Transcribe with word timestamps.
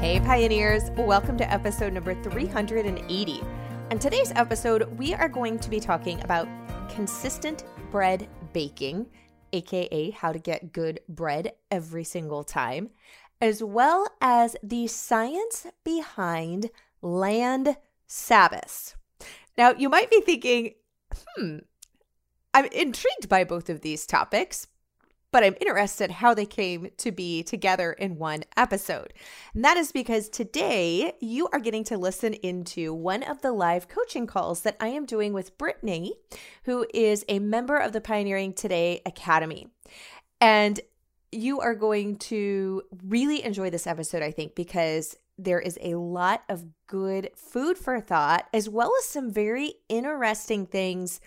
Hey, 0.00 0.20
Pioneers! 0.20 0.92
Welcome 0.96 1.36
to 1.38 1.52
episode 1.52 1.92
number 1.92 2.14
380. 2.22 3.42
On 3.90 3.98
today's 3.98 4.30
episode, 4.36 4.96
we 4.96 5.12
are 5.12 5.28
going 5.28 5.58
to 5.58 5.68
be 5.68 5.80
talking 5.80 6.22
about 6.22 6.46
consistent 6.88 7.64
bread 7.90 8.28
baking, 8.52 9.06
aka 9.52 10.10
how 10.10 10.30
to 10.32 10.38
get 10.38 10.72
good 10.72 11.00
bread 11.08 11.50
every 11.72 12.04
single 12.04 12.44
time, 12.44 12.90
as 13.40 13.60
well 13.60 14.06
as 14.20 14.54
the 14.62 14.86
science 14.86 15.66
behind 15.82 16.70
land 17.02 17.76
Sabbaths. 18.06 18.94
Now, 19.58 19.72
you 19.72 19.88
might 19.88 20.12
be 20.12 20.20
thinking, 20.20 20.74
hmm, 21.12 21.58
I'm 22.54 22.66
intrigued 22.66 23.28
by 23.28 23.42
both 23.42 23.68
of 23.68 23.80
these 23.80 24.06
topics, 24.06 24.68
but 25.30 25.44
I'm 25.44 25.56
interested 25.60 26.10
how 26.10 26.34
they 26.34 26.46
came 26.46 26.90
to 26.96 27.12
be 27.12 27.42
together 27.42 27.92
in 27.92 28.16
one 28.16 28.44
episode. 28.56 29.12
And 29.54 29.64
that 29.64 29.76
is 29.76 29.92
because 29.92 30.28
today 30.28 31.14
you 31.20 31.48
are 31.52 31.60
getting 31.60 31.84
to 31.84 31.98
listen 31.98 32.34
into 32.34 32.94
one 32.94 33.22
of 33.22 33.42
the 33.42 33.52
live 33.52 33.88
coaching 33.88 34.26
calls 34.26 34.62
that 34.62 34.76
I 34.80 34.88
am 34.88 35.04
doing 35.04 35.32
with 35.32 35.58
Brittany, 35.58 36.14
who 36.64 36.86
is 36.94 37.24
a 37.28 37.38
member 37.38 37.76
of 37.76 37.92
the 37.92 38.00
Pioneering 38.00 38.54
Today 38.54 39.02
Academy. 39.04 39.68
And 40.40 40.80
you 41.30 41.60
are 41.60 41.74
going 41.74 42.16
to 42.16 42.82
really 43.04 43.44
enjoy 43.44 43.70
this 43.70 43.86
episode, 43.86 44.22
I 44.22 44.30
think, 44.30 44.54
because 44.54 45.16
there 45.36 45.60
is 45.60 45.78
a 45.82 45.94
lot 45.94 46.42
of 46.48 46.64
good 46.86 47.30
food 47.36 47.76
for 47.78 48.00
thought, 48.00 48.48
as 48.52 48.68
well 48.68 48.90
as 48.98 49.04
some 49.04 49.30
very 49.30 49.74
interesting 49.88 50.66
things. 50.66 51.20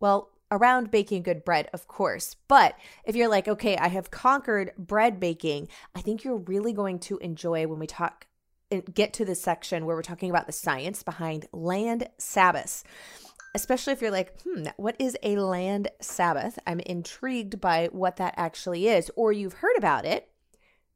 Well, 0.00 0.30
around 0.54 0.90
baking 0.90 1.22
good 1.22 1.44
bread, 1.44 1.68
of 1.72 1.88
course. 1.88 2.36
But 2.48 2.76
if 3.04 3.16
you're 3.16 3.28
like, 3.28 3.48
okay, 3.48 3.76
I 3.76 3.88
have 3.88 4.10
conquered 4.10 4.72
bread 4.78 5.18
baking, 5.18 5.68
I 5.94 6.00
think 6.00 6.24
you're 6.24 6.36
really 6.36 6.72
going 6.72 6.98
to 7.00 7.18
enjoy 7.18 7.66
when 7.66 7.78
we 7.78 7.86
talk 7.86 8.26
and 8.70 8.94
get 8.94 9.12
to 9.14 9.24
the 9.24 9.34
section 9.34 9.84
where 9.84 9.96
we're 9.96 10.02
talking 10.02 10.30
about 10.30 10.46
the 10.46 10.52
science 10.52 11.02
behind 11.02 11.46
land 11.52 12.08
Sabbaths. 12.18 12.84
Especially 13.56 13.92
if 13.92 14.02
you're 14.02 14.10
like, 14.10 14.40
hmm, 14.42 14.64
what 14.76 14.96
is 14.98 15.16
a 15.22 15.36
land 15.36 15.88
Sabbath? 16.00 16.58
I'm 16.66 16.80
intrigued 16.80 17.60
by 17.60 17.88
what 17.92 18.16
that 18.16 18.34
actually 18.36 18.88
is. 18.88 19.10
Or 19.14 19.32
you've 19.32 19.54
heard 19.54 19.76
about 19.76 20.04
it, 20.04 20.28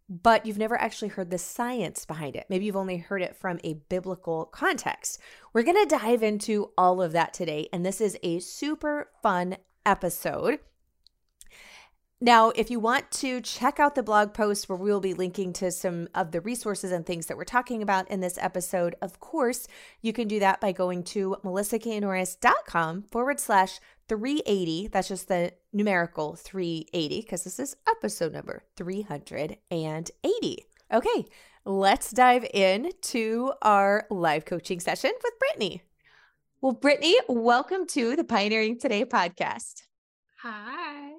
but 0.09 0.47
you've 0.47 0.59
never 0.59 0.81
actually 0.81 1.09
heard 1.09 1.31
the 1.31 1.39
science 1.39 2.05
behind 2.05 2.35
it. 2.35 2.47
Maybe 2.49 2.65
you've 2.65 2.77
only 2.77 2.97
heard 2.97 3.23
it 3.23 3.37
from 3.37 3.61
a 3.63 3.75
biblical 3.75 4.47
context. 4.47 5.21
We're 5.53 5.63
going 5.63 5.89
to 5.89 5.97
dive 5.97 6.23
into 6.23 6.71
all 6.79 7.03
of 7.03 7.13
that 7.13 7.35
today, 7.35 7.69
and 7.73 7.85
this 7.85 8.01
is 8.01 8.17
a 8.23 8.39
super 8.39 9.11
fun 9.23 9.57
episode. 9.85 10.61
Now, 12.21 12.51
if 12.51 12.69
you 12.69 12.81
want 12.81 13.13
to 13.13 13.41
check 13.41 13.79
out 13.79 13.95
the 13.95 14.03
blog 14.03 14.35
post 14.35 14.69
where 14.69 14.77
we'll 14.77 14.99
be 14.99 15.15
linking 15.15 15.53
to 15.55 15.71
some 15.71 16.09
of 16.17 16.33
the 16.33 16.41
resources 16.41 16.91
and 16.91 17.07
things 17.07 17.27
that 17.27 17.37
we're 17.37 17.45
talking 17.45 17.81
about 17.81 18.11
in 18.11 18.19
this 18.19 18.39
episode, 18.41 18.97
of 19.01 19.21
course, 19.21 19.69
you 20.03 20.13
can 20.13 20.27
do 20.27 20.41
that 20.41 20.61
by 20.61 20.73
going 20.73 21.05
to 21.05 21.37
melissaknorris.com 21.45 23.05
forward 23.05 23.39
slash 23.39 23.79
380. 24.09 24.89
That's 24.89 25.09
just 25.09 25.29
the 25.29 25.53
numerical 25.73 26.35
380 26.35 27.21
because 27.21 27.45
this 27.45 27.59
is 27.59 27.77
episode 27.89 28.33
number 28.33 28.63
380. 28.77 30.67
Okay, 30.93 31.25
let's 31.67 32.11
dive 32.11 32.47
in 32.55 32.91
to 33.03 33.53
our 33.61 34.07
live 34.11 34.47
coaching 34.47 34.81
session 34.81 35.13
with 35.23 35.39
Brittany. 35.39 35.83
Well, 36.63 36.73
Brittany, 36.73 37.17
welcome 37.29 37.87
to 37.89 38.17
the 38.17 38.25
Pioneering 38.25 38.79
Today 38.79 39.05
podcast. 39.05 39.83
Hi. 40.43 41.13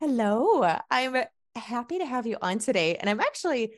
Hello. 0.00 0.78
I'm 0.90 1.24
happy 1.54 1.98
to 1.98 2.06
have 2.06 2.26
you 2.26 2.36
on 2.42 2.58
today. 2.58 2.96
And 2.96 3.08
I'm 3.08 3.20
actually 3.20 3.74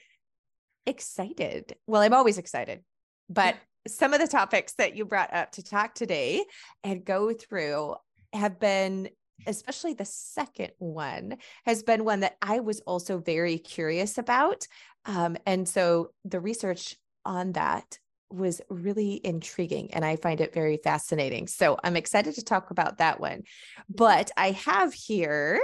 excited. 0.87 1.77
Well, 1.87 2.01
I'm 2.01 2.15
always 2.15 2.39
excited, 2.39 2.83
but 3.29 3.57
some 3.87 4.15
of 4.15 4.21
the 4.21 4.27
topics 4.27 4.73
that 4.75 4.97
you 4.97 5.05
brought 5.05 5.35
up 5.35 5.53
to 5.53 5.63
talk 5.63 5.95
today 5.95 6.43
and 6.83 7.05
go 7.05 7.35
through 7.35 7.95
have 8.35 8.59
been 8.59 9.09
especially 9.47 9.95
the 9.95 10.05
second 10.05 10.71
one 10.79 11.37
has 11.67 11.83
been 11.83 12.05
one 12.05 12.21
that 12.21 12.37
I 12.41 12.61
was 12.61 12.81
also 12.81 13.19
very 13.19 13.59
curious 13.59 14.17
about. 14.17 14.67
Um, 15.05 15.37
and 15.45 15.69
so 15.69 16.11
the 16.25 16.41
research 16.41 16.97
on 17.25 17.53
that 17.53 17.99
was 18.31 18.61
really 18.69 19.21
intriguing 19.23 19.93
and 19.93 20.05
I 20.05 20.17
find 20.17 20.41
it 20.41 20.55
very 20.55 20.79
fascinating. 20.83 21.47
So 21.47 21.79
I'm 21.83 21.97
excited 21.97 22.35
to 22.35 22.45
talk 22.45 22.71
about 22.71 22.99
that 22.99 23.21
one. 23.21 23.43
But 23.89 24.31
I 24.37 24.53
have 24.53 24.93
here 24.93 25.61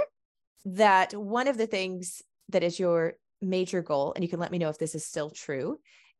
that 0.65 1.13
one 1.13 1.47
of 1.47 1.57
the 1.57 1.67
things 1.67 2.21
that 2.49 2.63
is 2.63 2.79
your 2.79 3.13
major 3.41 3.81
goal, 3.81 4.13
and 4.13 4.23
you 4.23 4.29
can 4.29 4.39
let 4.39 4.51
me 4.51 4.57
know 4.57 4.69
if 4.69 4.77
this 4.77 4.95
is 4.95 5.05
still 5.05 5.31
true, 5.31 5.79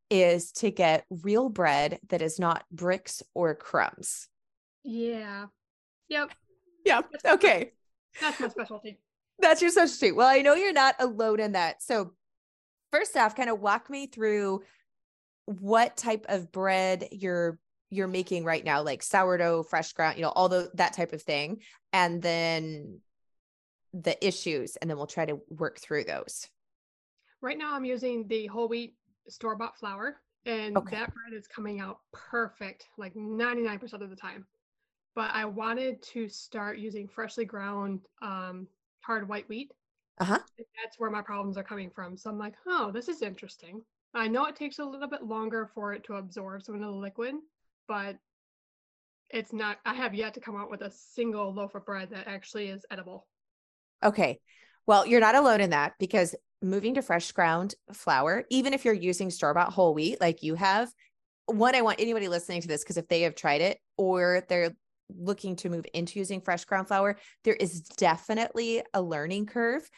is 0.10 0.52
to 0.52 0.72
get 0.72 1.06
real 1.10 1.48
bread 1.48 2.00
that 2.10 2.22
is 2.22 2.40
not 2.40 2.66
bricks 2.72 3.24
or 3.34 3.56
crumbs. 3.56 4.28
Yeah. 4.84 5.46
Yep. 6.12 6.32
Yeah. 6.86 7.02
Okay. 7.26 7.72
That's 8.20 8.40
my 8.40 8.50
specialty. 8.50 9.00
That's 9.40 9.62
your 9.62 9.72
specialty. 9.72 10.12
Well, 10.12 10.28
I 10.28 10.42
know 10.42 10.56
you're 10.56 10.74
not 10.74 10.96
alone 11.00 11.40
in 11.40 11.54
that. 11.54 11.82
So, 11.82 12.14
first 12.92 13.16
off, 13.16 13.36
kind 13.36 13.50
of 13.50 13.62
walk 13.62 13.90
me 13.90 14.08
through 14.08 14.62
what 15.46 15.96
type 15.96 16.26
of 16.28 16.52
bread 16.52 17.08
you're 17.12 17.60
you're 17.90 18.10
making 18.10 18.44
right 18.44 18.64
now, 18.64 18.84
like 18.84 19.04
sourdough, 19.04 19.64
fresh 19.64 19.94
ground, 19.94 20.18
you 20.18 20.24
know, 20.24 20.30
all 20.30 20.50
the 20.50 20.70
that 20.74 20.94
type 20.94 21.14
of 21.14 21.22
thing, 21.22 21.62
and 21.94 22.22
then 22.22 23.00
the 23.94 24.26
issues, 24.26 24.76
and 24.76 24.90
then 24.90 24.98
we'll 24.98 25.08
try 25.08 25.26
to 25.26 25.40
work 25.50 25.80
through 25.80 26.04
those. 26.04 26.46
Right 27.42 27.58
now, 27.58 27.74
I'm 27.74 27.86
using 27.86 28.28
the 28.28 28.48
whole 28.48 28.68
wheat 28.68 28.96
store 29.30 29.56
bought 29.56 29.78
flour, 29.78 30.18
and 30.46 30.78
okay. 30.78 30.98
that 30.98 31.14
bread 31.14 31.34
is 31.34 31.48
coming 31.48 31.80
out 31.80 32.00
perfect, 32.12 32.88
like 32.98 33.14
99% 33.16 33.94
of 34.02 34.10
the 34.10 34.16
time 34.16 34.46
but 35.16 35.32
I 35.34 35.46
wanted 35.46 36.02
to 36.14 36.30
start 36.30 36.78
using 36.78 37.08
freshly 37.08 37.46
ground 37.46 38.02
um, 38.22 38.68
hard 39.02 39.28
white 39.28 39.48
wheat. 39.50 39.72
Uh 40.20 40.26
huh. 40.26 40.40
That's 40.58 41.00
where 41.00 41.10
my 41.10 41.22
problems 41.22 41.58
are 41.58 41.64
coming 41.64 41.90
from. 41.90 42.18
So 42.18 42.30
I'm 42.30 42.38
like, 42.38 42.54
oh, 42.68 42.92
this 42.92 43.08
is 43.08 43.22
interesting. 43.22 43.82
I 44.14 44.28
know 44.28 44.46
it 44.46 44.56
takes 44.56 44.80
a 44.80 44.86
little 44.86 45.08
bit 45.08 45.24
longer 45.24 45.70
for 45.74 45.94
it 45.94 46.04
to 46.06 46.16
absorb 46.16 46.64
some 46.64 46.76
of 46.76 46.82
the 46.82 46.90
liquid, 46.90 47.36
but 47.88 48.18
it's 49.30 49.54
not, 49.54 49.78
I 49.86 49.94
have 49.94 50.14
yet 50.14 50.34
to 50.34 50.42
come 50.42 50.58
out 50.58 50.70
with 50.70 50.82
a 50.82 50.92
single 50.92 51.54
loaf 51.54 51.76
of 51.76 51.86
bread 51.86 52.10
that 52.12 52.28
actually 52.28 52.68
is 52.68 52.86
edible. 52.92 53.26
Okay. 54.04 54.40
Well, 54.86 55.06
you're 55.06 55.22
not 55.22 55.36
alone 55.36 55.62
in 55.62 55.70
that 55.70 55.94
because 56.00 56.36
moving 56.62 56.96
to 56.96 57.02
fresh 57.02 57.32
ground 57.32 57.76
flour, 57.94 58.44
even 58.50 58.74
if 58.74 58.84
you're 58.84 58.94
using 58.94 59.30
store 59.30 59.54
bought 59.54 59.72
whole 59.72 59.94
wheat 59.94 60.20
like 60.20 60.44
you 60.44 60.56
have, 60.56 60.92
one, 61.46 61.76
I 61.76 61.82
want 61.82 62.00
anybody 62.00 62.28
listening 62.28 62.62
to 62.62 62.68
this 62.68 62.84
because 62.84 62.98
if 62.98 63.08
they 63.08 63.22
have 63.22 63.36
tried 63.36 63.62
it 63.62 63.80
or 63.98 64.44
they're 64.50 64.72
looking 65.18 65.56
to 65.58 65.70
move 65.70 65.86
into 65.94 66.20
using 66.20 66.42
fresh 66.42 66.66
ground 66.66 66.88
flour, 66.88 67.18
there 67.44 67.56
is 67.56 67.82
definitely 67.82 68.84
a 68.94 69.02
learning 69.02 69.46
curve. 69.46 69.90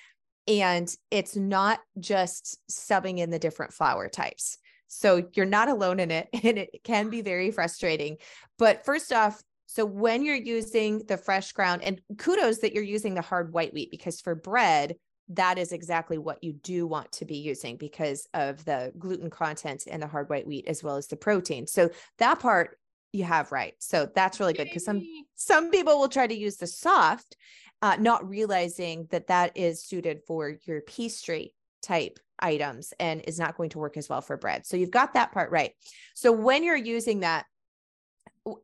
And 0.48 0.94
it's 1.10 1.36
not 1.36 1.80
just 2.00 2.60
subbing 2.70 3.20
in 3.20 3.30
the 3.30 3.40
different 3.40 3.74
flour 3.74 4.10
types. 4.10 4.58
So 4.88 5.28
you're 5.34 5.46
not 5.46 5.70
alone 5.70 6.00
in 6.00 6.12
it, 6.12 6.28
and 6.44 6.58
it 6.58 6.82
can 6.84 7.10
be 7.10 7.22
very 7.22 7.52
frustrating. 7.52 8.18
But 8.58 8.86
first 8.86 9.12
off, 9.12 9.42
so 9.66 9.86
when 9.86 10.24
you're 10.24 10.36
using 10.36 11.00
the 11.08 11.18
fresh 11.18 11.52
ground, 11.52 11.82
and 11.84 12.00
kudos 12.18 12.60
that 12.60 12.74
you're 12.74 12.84
using 12.84 13.16
the 13.16 13.22
hard 13.22 13.54
white 13.54 13.74
wheat, 13.74 13.90
because 13.90 14.22
for 14.22 14.36
bread, 14.36 14.96
that 15.30 15.58
is 15.58 15.72
exactly 15.72 16.18
what 16.18 16.44
you 16.44 16.54
do 16.54 16.86
want 16.86 17.12
to 17.14 17.26
be 17.26 17.38
using 17.38 17.78
because 17.78 18.28
of 18.34 18.64
the 18.66 18.92
gluten 19.00 19.30
content 19.30 19.88
in 19.88 20.00
the 20.00 20.08
hard 20.08 20.30
white 20.30 20.46
wheat 20.46 20.68
as 20.68 20.84
well 20.84 20.98
as 20.98 21.08
the 21.08 21.16
protein. 21.16 21.66
So 21.66 21.90
that 22.20 22.40
part 22.40 22.78
you 23.14 23.24
have 23.24 23.52
right. 23.52 23.76
So 23.80 24.10
that's 24.14 24.40
really 24.40 24.54
good 24.54 24.66
because 24.66 24.84
some 24.84 25.02
some 25.36 25.72
people 25.72 26.00
will 26.00 26.10
try 26.10 26.28
to 26.28 26.36
use 26.36 26.58
the 26.58 26.68
soft, 26.68 27.38
uh, 27.82 27.96
not 28.00 28.28
realizing 28.28 29.08
that 29.12 29.28
that 29.28 29.56
is 29.56 29.86
suited 29.86 30.22
for 30.28 30.58
your 30.66 30.82
pastry 30.82 31.54
type 31.82 32.20
items 32.40 32.94
and 33.00 33.22
is 33.22 33.40
not 33.40 33.56
going 33.56 33.70
to 33.70 33.78
work 33.78 33.96
as 33.96 34.10
well 34.10 34.22
for 34.22 34.36
bread. 34.36 34.66
So 34.66 34.76
you've 34.76 34.92
got 34.92 35.14
that 35.14 35.32
part 35.32 35.52
right. 35.52 35.72
So 36.16 36.32
when 36.32 36.64
you're 36.64 36.76
using 36.76 37.22
that, 37.22 37.46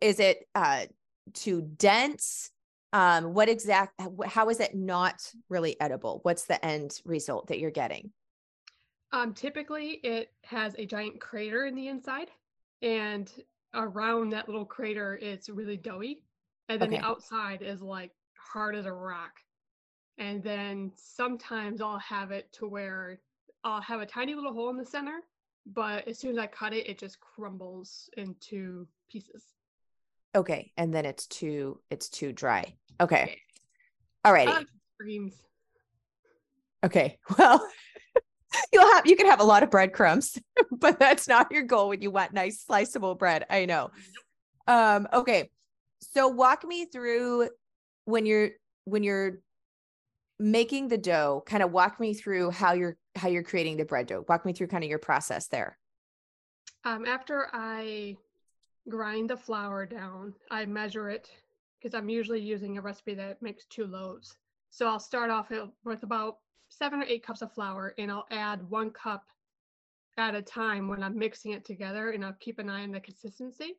is 0.02 0.20
it 0.20 0.40
uh, 0.56 0.86
too 1.34 1.62
dense? 1.62 2.50
Um, 2.92 3.36
what 3.36 3.50
exact? 3.50 4.02
How 4.26 4.50
is 4.50 4.60
it 4.60 4.76
not 4.76 5.22
really 5.48 5.80
edible? 5.80 6.22
What's 6.24 6.46
the 6.46 6.64
end 6.66 7.00
result 7.06 7.48
that 7.48 7.60
you're 7.60 7.70
getting? 7.70 8.12
Um, 9.12 9.34
typically, 9.34 10.00
it 10.04 10.32
has 10.44 10.76
a 10.78 10.86
giant 10.86 11.20
crater 11.20 11.66
in 11.66 11.76
the 11.76 11.88
inside, 11.88 12.30
and 12.82 13.32
around 13.74 14.32
that 14.32 14.48
little 14.48 14.66
crater 14.66 15.20
it's 15.22 15.50
really 15.50 15.78
doughy 15.78 16.24
and 16.70 16.82
then 16.82 16.90
okay. 16.90 16.98
the 16.98 17.06
outside 17.06 17.62
is 17.62 17.82
like 17.82 18.12
hard 18.38 18.76
as 18.76 18.86
a 18.86 18.94
rock. 18.94 19.40
And 20.18 20.44
then 20.44 20.92
sometimes 20.96 21.82
i'll 21.82 22.00
have 22.00 22.32
it 22.32 22.52
to 22.54 22.68
where 22.68 23.20
i'll 23.64 23.82
have 23.82 24.02
a 24.02 24.06
tiny 24.06 24.36
little 24.36 24.54
hole 24.54 24.70
in 24.70 24.78
the 24.78 24.86
center 24.86 25.22
but 25.66 26.08
as 26.08 26.20
soon 26.20 26.32
as 26.32 26.38
i 26.38 26.48
cut 26.48 26.74
it 26.74 26.88
it 26.88 26.98
just 26.98 27.20
crumbles 27.20 28.10
into 28.18 28.88
pieces. 29.10 29.44
Okay 30.36 30.72
and 30.78 30.94
then 30.94 31.06
it's 31.06 31.26
too 31.28 31.80
it's 31.90 32.10
too 32.10 32.32
dry. 32.32 32.74
Okay. 33.02 33.40
All 34.26 34.34
righty. 34.34 34.52
Okay 36.84 37.18
well 37.38 37.66
You'll 38.74 38.92
have 38.94 39.06
you 39.06 39.16
can 39.16 39.28
have 39.28 39.40
a 39.40 39.44
lot 39.44 39.64
of 39.64 39.72
breadcrumbs, 39.72 40.38
but 40.72 41.00
that's 41.00 41.28
not 41.28 41.52
your 41.52 41.64
goal 41.64 41.90
when 41.90 42.02
you 42.02 42.12
want 42.12 42.34
nice 42.34 42.64
sliceable 42.66 43.16
bread. 43.16 43.46
I 43.50 43.66
know. 43.66 43.92
Um, 44.68 45.08
okay. 45.14 45.50
So 46.02 46.28
walk 46.28 46.64
me 46.66 46.86
through 46.86 47.50
when 48.06 48.26
you're 48.26 48.52
when 48.86 49.04
you're 49.04 49.40
making 50.40 50.88
the 50.88 50.98
dough, 50.98 51.44
kind 51.46 51.62
of 51.62 51.72
walk 51.72 52.00
me 52.00 52.14
through 52.14 52.52
how 52.52 52.74
you're 52.74 52.98
how 53.16 53.28
you're 53.28 53.44
creating 53.44 53.78
the 53.78 53.86
bread 53.86 54.08
dough. 54.08 54.26
Walk 54.28 54.46
me 54.46 54.54
through 54.54 54.68
kind 54.68 54.84
of 54.84 54.90
your 54.90 55.00
process 55.00 55.48
there. 55.48 55.78
Um, 56.86 57.06
after 57.06 57.48
I 57.52 58.16
grind 58.88 59.30
the 59.30 59.38
flour 59.38 59.86
down, 59.86 60.34
I 60.50 60.66
measure 60.66 61.10
it 61.10 61.30
because 61.82 61.94
I'm 61.94 62.10
usually 62.10 62.42
using 62.42 62.78
a 62.78 62.82
recipe 62.82 63.14
that 63.16 63.42
makes 63.42 63.66
two 63.66 63.86
loaves. 63.86 64.36
So 64.70 64.88
I'll 64.88 65.00
start 65.00 65.30
off 65.30 65.52
with 65.84 66.04
about 66.04 66.38
seven 66.70 67.02
or 67.02 67.06
eight 67.06 67.26
cups 67.26 67.42
of 67.42 67.54
flour 67.54 67.94
and 67.98 68.12
I'll 68.12 68.28
add 68.32 68.70
one 68.70 68.92
cup 68.92 69.26
at 70.18 70.36
a 70.36 70.42
time 70.42 70.88
when 70.88 71.02
I'm 71.02 71.18
mixing 71.18 71.54
it 71.54 71.66
together 71.66 72.12
and 72.12 72.24
I'll 72.24 72.36
keep 72.40 72.60
an 72.60 72.70
eye 72.70 72.84
on 72.84 72.92
the 72.92 73.00
consistency. 73.00 73.78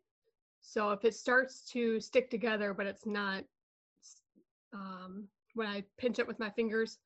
So 0.60 0.90
if 0.90 1.04
it 1.04 1.14
starts 1.14 1.62
to 1.72 2.00
stick 2.00 2.30
together, 2.30 2.74
but 2.74 2.86
it's 2.86 3.06
not, 3.06 3.44
um, 4.72 5.28
when 5.54 5.66
I 5.66 5.84
pinch 5.98 6.18
it 6.18 6.26
with 6.26 6.38
my 6.38 6.50
fingers, 6.50 6.98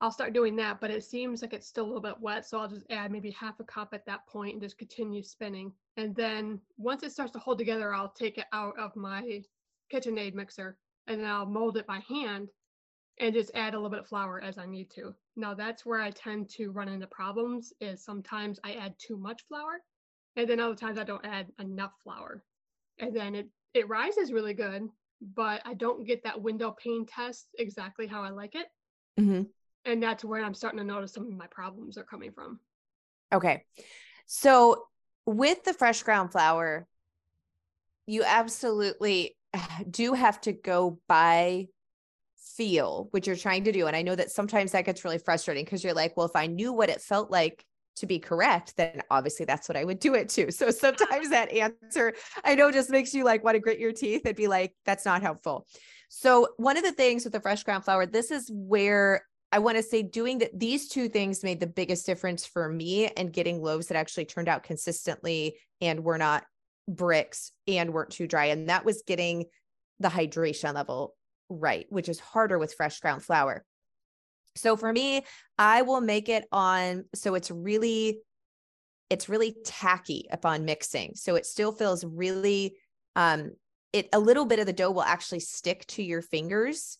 I'll 0.00 0.10
start 0.10 0.32
doing 0.32 0.56
that, 0.56 0.80
but 0.80 0.90
it 0.90 1.04
seems 1.04 1.42
like 1.42 1.52
it's 1.52 1.66
still 1.66 1.84
a 1.84 1.86
little 1.86 2.00
bit 2.00 2.20
wet. 2.20 2.46
So 2.46 2.58
I'll 2.58 2.68
just 2.68 2.86
add 2.90 3.10
maybe 3.10 3.30
half 3.32 3.60
a 3.60 3.64
cup 3.64 3.90
at 3.92 4.06
that 4.06 4.26
point 4.26 4.54
and 4.54 4.62
just 4.62 4.78
continue 4.78 5.22
spinning. 5.22 5.72
And 5.98 6.14
then 6.16 6.60
once 6.78 7.02
it 7.02 7.12
starts 7.12 7.32
to 7.32 7.38
hold 7.38 7.58
together, 7.58 7.92
I'll 7.92 8.08
take 8.08 8.38
it 8.38 8.46
out 8.52 8.78
of 8.78 8.96
my 8.96 9.42
KitchenAid 9.92 10.34
mixer 10.34 10.78
and 11.06 11.20
then 11.20 11.28
I'll 11.28 11.44
mold 11.44 11.76
it 11.76 11.86
by 11.86 12.00
hand 12.08 12.48
and 13.20 13.34
just 13.34 13.50
add 13.54 13.74
a 13.74 13.76
little 13.76 13.90
bit 13.90 14.00
of 14.00 14.08
flour 14.08 14.40
as 14.40 14.58
I 14.58 14.66
need 14.66 14.90
to. 14.92 15.14
Now 15.36 15.54
that's 15.54 15.84
where 15.84 16.00
I 16.00 16.10
tend 16.10 16.48
to 16.50 16.70
run 16.70 16.88
into 16.88 17.06
problems 17.06 17.72
is 17.80 18.02
sometimes 18.02 18.58
I 18.64 18.72
add 18.72 18.94
too 18.98 19.16
much 19.16 19.42
flour 19.46 19.82
and 20.36 20.48
then 20.48 20.58
other 20.58 20.74
times 20.74 20.98
I 20.98 21.04
don't 21.04 21.24
add 21.24 21.46
enough 21.60 21.92
flour. 22.02 22.42
And 22.98 23.14
then 23.14 23.34
it, 23.34 23.48
it 23.74 23.88
rises 23.88 24.32
really 24.32 24.54
good, 24.54 24.88
but 25.34 25.60
I 25.66 25.74
don't 25.74 26.06
get 26.06 26.24
that 26.24 26.40
window 26.40 26.74
pane 26.82 27.06
test 27.06 27.48
exactly 27.58 28.06
how 28.06 28.22
I 28.22 28.30
like 28.30 28.54
it. 28.54 28.66
Mm-hmm. 29.20 29.42
And 29.84 30.02
that's 30.02 30.24
where 30.24 30.42
I'm 30.42 30.54
starting 30.54 30.78
to 30.78 30.84
notice 30.84 31.12
some 31.12 31.26
of 31.26 31.36
my 31.36 31.46
problems 31.46 31.98
are 31.98 32.04
coming 32.04 32.32
from. 32.32 32.58
Okay. 33.32 33.64
So 34.26 34.84
with 35.26 35.62
the 35.64 35.74
fresh 35.74 36.02
ground 36.02 36.32
flour, 36.32 36.86
you 38.06 38.24
absolutely 38.24 39.36
do 39.90 40.14
have 40.14 40.40
to 40.42 40.52
go 40.52 40.98
by 41.06 41.68
feel 42.40 43.08
what 43.10 43.26
you're 43.26 43.36
trying 43.36 43.64
to 43.64 43.72
do. 43.72 43.86
And 43.86 43.96
I 43.96 44.02
know 44.02 44.14
that 44.14 44.30
sometimes 44.30 44.72
that 44.72 44.84
gets 44.84 45.04
really 45.04 45.18
frustrating 45.18 45.64
because 45.64 45.84
you're 45.84 45.94
like, 45.94 46.16
well, 46.16 46.26
if 46.26 46.36
I 46.36 46.46
knew 46.46 46.72
what 46.72 46.88
it 46.88 47.00
felt 47.00 47.30
like 47.30 47.64
to 47.96 48.06
be 48.06 48.18
correct, 48.18 48.76
then 48.76 49.02
obviously 49.10 49.44
that's 49.44 49.68
what 49.68 49.76
I 49.76 49.84
would 49.84 50.00
do 50.00 50.14
it 50.14 50.28
to. 50.30 50.50
So 50.50 50.70
sometimes 50.70 51.30
that 51.30 51.52
answer 51.52 52.14
I 52.44 52.54
know 52.54 52.70
just 52.70 52.90
makes 52.90 53.14
you 53.14 53.24
like 53.24 53.44
want 53.44 53.56
to 53.56 53.60
grit 53.60 53.78
your 53.78 53.92
teeth 53.92 54.22
and 54.24 54.36
be 54.36 54.48
like, 54.48 54.74
that's 54.84 55.04
not 55.04 55.22
helpful. 55.22 55.66
So 56.08 56.48
one 56.56 56.76
of 56.76 56.82
the 56.82 56.92
things 56.92 57.24
with 57.24 57.32
the 57.32 57.40
fresh 57.40 57.62
ground 57.62 57.84
flour, 57.84 58.06
this 58.06 58.30
is 58.30 58.50
where 58.52 59.24
I 59.52 59.58
want 59.58 59.76
to 59.76 59.82
say 59.82 60.02
doing 60.02 60.38
that 60.38 60.58
these 60.58 60.88
two 60.88 61.08
things 61.08 61.42
made 61.42 61.60
the 61.60 61.66
biggest 61.66 62.06
difference 62.06 62.46
for 62.46 62.68
me 62.68 63.08
and 63.08 63.32
getting 63.32 63.62
loaves 63.62 63.88
that 63.88 63.96
actually 63.96 64.24
turned 64.24 64.48
out 64.48 64.62
consistently 64.62 65.56
and 65.80 66.04
were 66.04 66.18
not 66.18 66.44
bricks 66.88 67.52
and 67.66 67.92
weren't 67.92 68.10
too 68.10 68.26
dry. 68.26 68.46
And 68.46 68.68
that 68.68 68.84
was 68.84 69.02
getting 69.06 69.46
the 69.98 70.08
hydration 70.08 70.74
level 70.74 71.14
right, 71.50 71.86
which 71.90 72.08
is 72.08 72.18
harder 72.20 72.58
with 72.58 72.74
fresh 72.74 73.00
ground 73.00 73.22
flour. 73.22 73.64
So 74.56 74.76
for 74.76 74.92
me, 74.92 75.24
I 75.58 75.82
will 75.82 76.00
make 76.00 76.28
it 76.28 76.46
on 76.50 77.04
so 77.14 77.34
it's 77.34 77.50
really 77.50 78.20
it's 79.10 79.28
really 79.28 79.56
tacky 79.64 80.26
upon 80.30 80.64
mixing. 80.64 81.14
So 81.16 81.34
it 81.34 81.44
still 81.44 81.72
feels 81.72 82.04
really 82.04 82.76
um 83.16 83.52
it 83.92 84.08
a 84.12 84.20
little 84.20 84.44
bit 84.44 84.60
of 84.60 84.66
the 84.66 84.72
dough 84.72 84.92
will 84.92 85.02
actually 85.02 85.40
stick 85.40 85.84
to 85.88 86.02
your 86.02 86.22
fingers. 86.22 86.98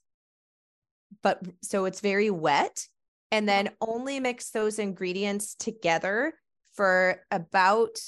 But 1.22 1.42
so 1.62 1.84
it's 1.84 2.00
very 2.00 2.30
wet 2.30 2.86
and 3.30 3.48
then 3.48 3.70
only 3.80 4.20
mix 4.20 4.50
those 4.50 4.78
ingredients 4.78 5.54
together 5.54 6.34
for 6.72 7.22
about 7.30 7.98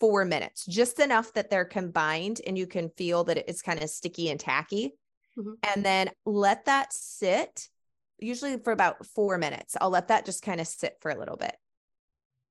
four 0.00 0.24
minutes, 0.24 0.64
just 0.66 1.00
enough 1.00 1.32
that 1.34 1.50
they're 1.50 1.64
combined 1.64 2.40
and 2.46 2.56
you 2.56 2.66
can 2.66 2.90
feel 2.90 3.24
that 3.24 3.38
it's 3.48 3.62
kind 3.62 3.82
of 3.82 3.90
sticky 3.90 4.30
and 4.30 4.38
tacky. 4.38 4.94
Mm-hmm. 5.38 5.52
And 5.74 5.84
then 5.84 6.10
let 6.24 6.64
that 6.66 6.92
sit, 6.92 7.68
usually 8.18 8.58
for 8.58 8.72
about 8.72 9.04
four 9.06 9.38
minutes. 9.38 9.76
I'll 9.80 9.90
let 9.90 10.08
that 10.08 10.24
just 10.24 10.42
kind 10.42 10.60
of 10.60 10.66
sit 10.66 10.96
for 11.00 11.10
a 11.10 11.18
little 11.18 11.36
bit. 11.36 11.54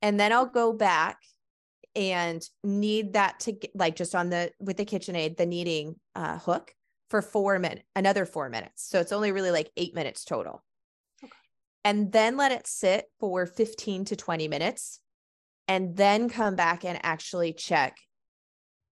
And 0.02 0.20
then 0.20 0.32
I'll 0.32 0.46
go 0.46 0.74
back 0.74 1.18
and 1.96 2.48
knead 2.64 3.14
that 3.14 3.40
to 3.42 3.54
get, 3.54 3.72
like 3.76 3.96
just 3.96 4.14
on 4.14 4.30
the 4.30 4.52
with 4.60 4.78
the 4.78 4.86
KitchenAid, 4.86 5.38
the 5.38 5.46
kneading 5.46 5.96
uh, 6.16 6.38
hook 6.38 6.74
for 7.10 7.22
four 7.22 7.58
minutes, 7.58 7.84
another 7.96 8.26
four 8.26 8.50
minutes. 8.50 8.88
So 8.88 9.00
it's 9.00 9.12
only 9.12 9.32
really 9.32 9.52
like 9.52 9.72
eight 9.78 9.96
minutes 9.96 10.24
total. 10.24 10.64
Okay. 11.24 11.32
And 11.84 12.12
then 12.12 12.38
let 12.38 12.52
it 12.52 12.68
sit 12.68 13.06
for 13.20 13.46
15 13.46 14.06
to 14.06 14.16
20 14.16 14.48
minutes 14.48 15.00
and 15.68 15.96
then 15.96 16.30
come 16.30 16.56
back 16.56 16.86
and 16.86 17.00
actually 17.04 17.54
check 17.54 17.98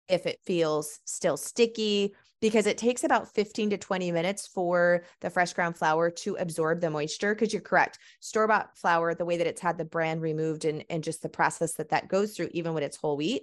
if 0.08 0.26
it 0.26 0.40
feels 0.44 1.00
still 1.04 1.36
sticky 1.36 2.14
because 2.40 2.66
it 2.66 2.76
takes 2.76 3.04
about 3.04 3.32
15 3.32 3.70
to 3.70 3.78
20 3.78 4.10
minutes 4.10 4.48
for 4.48 5.04
the 5.20 5.30
fresh 5.30 5.52
ground 5.52 5.76
flour 5.76 6.10
to 6.10 6.34
absorb 6.36 6.80
the 6.80 6.90
moisture 6.90 7.34
because 7.34 7.52
you're 7.52 7.62
correct 7.62 7.98
store 8.20 8.48
bought 8.48 8.76
flour 8.76 9.14
the 9.14 9.24
way 9.24 9.36
that 9.36 9.46
it's 9.46 9.60
had 9.60 9.78
the 9.78 9.84
bran 9.84 10.20
removed 10.20 10.64
and, 10.64 10.84
and 10.90 11.04
just 11.04 11.22
the 11.22 11.28
process 11.28 11.74
that 11.74 11.90
that 11.90 12.08
goes 12.08 12.34
through 12.34 12.48
even 12.52 12.74
when 12.74 12.82
it's 12.82 12.96
whole 12.96 13.16
wheat 13.16 13.42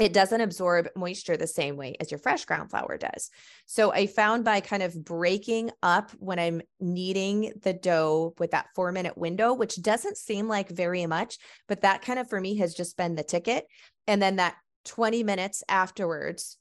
it 0.00 0.14
doesn't 0.14 0.40
absorb 0.40 0.88
moisture 0.96 1.36
the 1.36 1.46
same 1.46 1.76
way 1.76 1.94
as 2.00 2.10
your 2.10 2.18
fresh 2.18 2.46
ground 2.46 2.70
flour 2.70 2.96
does. 2.96 3.30
So 3.66 3.92
I 3.92 4.06
found 4.06 4.44
by 4.44 4.60
kind 4.60 4.82
of 4.82 5.04
breaking 5.04 5.70
up 5.82 6.10
when 6.12 6.38
I'm 6.38 6.62
kneading 6.80 7.52
the 7.62 7.74
dough 7.74 8.34
with 8.38 8.52
that 8.52 8.68
four 8.74 8.92
minute 8.92 9.18
window, 9.18 9.52
which 9.52 9.80
doesn't 9.80 10.16
seem 10.16 10.48
like 10.48 10.70
very 10.70 11.04
much, 11.04 11.38
but 11.68 11.82
that 11.82 12.00
kind 12.00 12.18
of 12.18 12.30
for 12.30 12.40
me 12.40 12.56
has 12.56 12.74
just 12.74 12.96
been 12.96 13.14
the 13.14 13.22
ticket. 13.22 13.66
And 14.06 14.22
then 14.22 14.36
that 14.36 14.56
20 14.86 15.22
minutes 15.22 15.62
afterwards, 15.68 16.56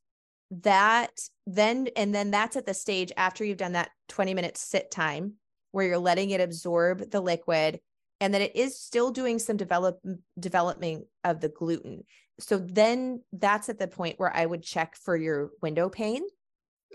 that 0.52 1.12
then, 1.48 1.88
and 1.96 2.14
then 2.14 2.32
that's 2.32 2.58
at 2.58 2.66
the 2.66 2.74
stage 2.74 3.14
after 3.16 3.46
you've 3.46 3.58
done 3.58 3.74
that 3.74 3.92
20 4.10 4.34
minute 4.34 4.58
sit 4.58 4.92
time 4.92 5.36
where 5.72 5.86
you're 5.86 5.98
letting 5.98 6.32
it 6.32 6.42
absorb 6.42 7.10
the 7.10 7.22
liquid 7.22 7.80
and 8.20 8.34
that 8.34 8.42
it 8.42 8.56
is 8.56 8.82
still 8.82 9.12
doing 9.12 9.40
some 9.40 9.56
develop 9.56 10.00
development 10.38 11.06
of 11.24 11.40
the 11.40 11.48
gluten 11.48 12.04
so 12.40 12.58
then 12.58 13.22
that's 13.34 13.70
at 13.70 13.80
the 13.80 13.88
point 13.88 14.20
where 14.20 14.36
I 14.36 14.46
would 14.46 14.64
check 14.64 14.96
for 14.96 15.16
your 15.16 15.52
window 15.62 15.90
pane. 15.90 16.24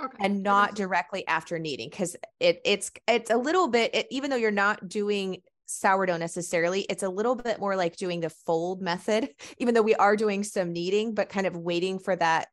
Okay. 0.03 0.17
And 0.19 0.43
not 0.43 0.75
directly 0.75 1.25
after 1.29 1.57
kneading 1.57 1.89
because 1.89 2.17
it 2.41 2.61
it's 2.65 2.91
it's 3.07 3.31
a 3.31 3.37
little 3.37 3.69
bit 3.69 3.95
it, 3.95 4.07
even 4.11 4.29
though 4.29 4.37
you're 4.37 4.51
not 4.51 4.89
doing 4.89 5.41
sourdough 5.67 6.17
necessarily 6.17 6.81
it's 6.91 7.05
a 7.05 7.09
little 7.09 7.37
bit 7.37 7.61
more 7.61 7.77
like 7.77 7.97
doing 7.97 8.21
the 8.21 8.29
fold 8.29 8.83
method 8.83 9.31
even 9.59 9.73
though 9.73 9.83
we 9.83 9.95
are 9.95 10.17
doing 10.17 10.43
some 10.43 10.73
kneading 10.73 11.15
but 11.15 11.29
kind 11.29 11.47
of 11.47 11.57
waiting 11.57 12.01
for 12.01 12.17
that 12.17 12.49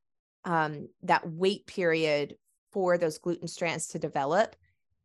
um 0.46 0.88
that 1.02 1.28
wait 1.28 1.66
period 1.66 2.36
for 2.72 2.98
those 3.00 3.18
gluten 3.18 3.48
strands 3.48 3.88
to 3.88 4.00
develop 4.00 4.56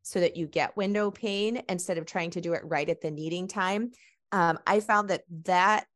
so 0.03 0.21
that 0.21 0.37
you 0.37 0.47
get 0.47 0.77
window 0.77 1.11
pane 1.11 1.63
instead 1.71 1.97
of 1.97 2.05
trying 2.05 2.31
to 2.31 2.43
do 2.43 2.53
it 2.53 2.63
right 2.65 2.91
at 2.91 3.01
the 3.01 3.11
kneading 3.11 3.49
time 3.49 3.91
um, 4.33 4.59
i 4.67 4.79
found 4.79 5.09
that 5.09 5.23
that 5.45 5.87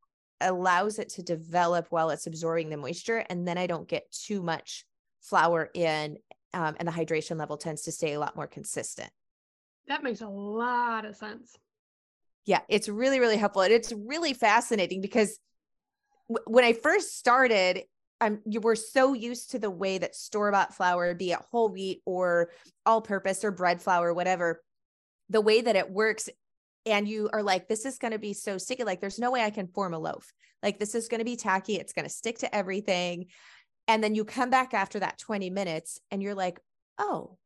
allows 0.40 0.98
it 0.98 1.08
to 1.10 1.22
develop 1.22 1.86
while 1.90 2.10
it's 2.10 2.26
absorbing 2.26 2.70
the 2.70 2.76
moisture 2.76 3.24
and 3.28 3.46
then 3.46 3.58
i 3.58 3.66
don't 3.66 3.88
get 3.88 4.10
too 4.10 4.42
much 4.42 4.84
flour 5.20 5.70
in 5.74 6.16
um, 6.52 6.74
and 6.78 6.88
the 6.88 6.92
hydration 6.92 7.38
level 7.38 7.56
tends 7.56 7.82
to 7.82 7.92
stay 7.92 8.14
a 8.14 8.18
lot 8.18 8.34
more 8.34 8.48
consistent. 8.48 9.10
That 9.86 10.02
makes 10.02 10.20
a 10.20 10.26
lot 10.26 11.04
of 11.04 11.14
sense. 11.14 11.56
Yeah 12.46 12.60
it's 12.68 12.88
really 12.88 13.20
really 13.20 13.36
helpful 13.36 13.62
and 13.62 13.72
it's 13.72 13.92
really 13.92 14.34
fascinating 14.34 15.00
because 15.00 15.38
w- 16.28 16.44
when 16.46 16.64
i 16.64 16.72
first 16.72 17.18
started 17.18 17.82
I'm 18.20 18.40
you 18.44 18.60
were 18.60 18.76
so 18.76 19.14
used 19.14 19.52
to 19.52 19.58
the 19.58 19.70
way 19.70 19.98
that 19.98 20.14
store 20.14 20.52
bought 20.52 20.74
flour, 20.74 21.14
be 21.14 21.32
it 21.32 21.38
whole 21.50 21.70
wheat 21.70 22.02
or 22.04 22.50
all 22.84 23.00
purpose 23.00 23.44
or 23.44 23.50
bread 23.50 23.80
flour, 23.80 24.12
whatever, 24.12 24.62
the 25.30 25.40
way 25.40 25.62
that 25.62 25.76
it 25.76 25.90
works 25.90 26.28
and 26.86 27.08
you 27.08 27.28
are 27.32 27.42
like, 27.42 27.68
this 27.68 27.84
is 27.84 27.98
going 27.98 28.12
to 28.12 28.18
be 28.18 28.32
so 28.32 28.58
sticky. 28.58 28.84
Like, 28.84 29.00
there's 29.00 29.18
no 29.18 29.30
way 29.30 29.42
I 29.42 29.50
can 29.50 29.68
form 29.68 29.94
a 29.94 29.98
loaf. 29.98 30.32
Like, 30.62 30.78
this 30.78 30.94
is 30.94 31.08
going 31.08 31.20
to 31.20 31.24
be 31.24 31.36
tacky. 31.36 31.76
It's 31.76 31.92
going 31.92 32.06
to 32.06 32.12
stick 32.12 32.38
to 32.38 32.54
everything. 32.54 33.26
And 33.88 34.02
then 34.02 34.14
you 34.14 34.24
come 34.24 34.50
back 34.50 34.74
after 34.74 35.00
that 35.00 35.18
20 35.18 35.50
minutes 35.50 35.98
and 36.10 36.22
you're 36.22 36.34
like, 36.34 36.60
oh, 36.98 37.36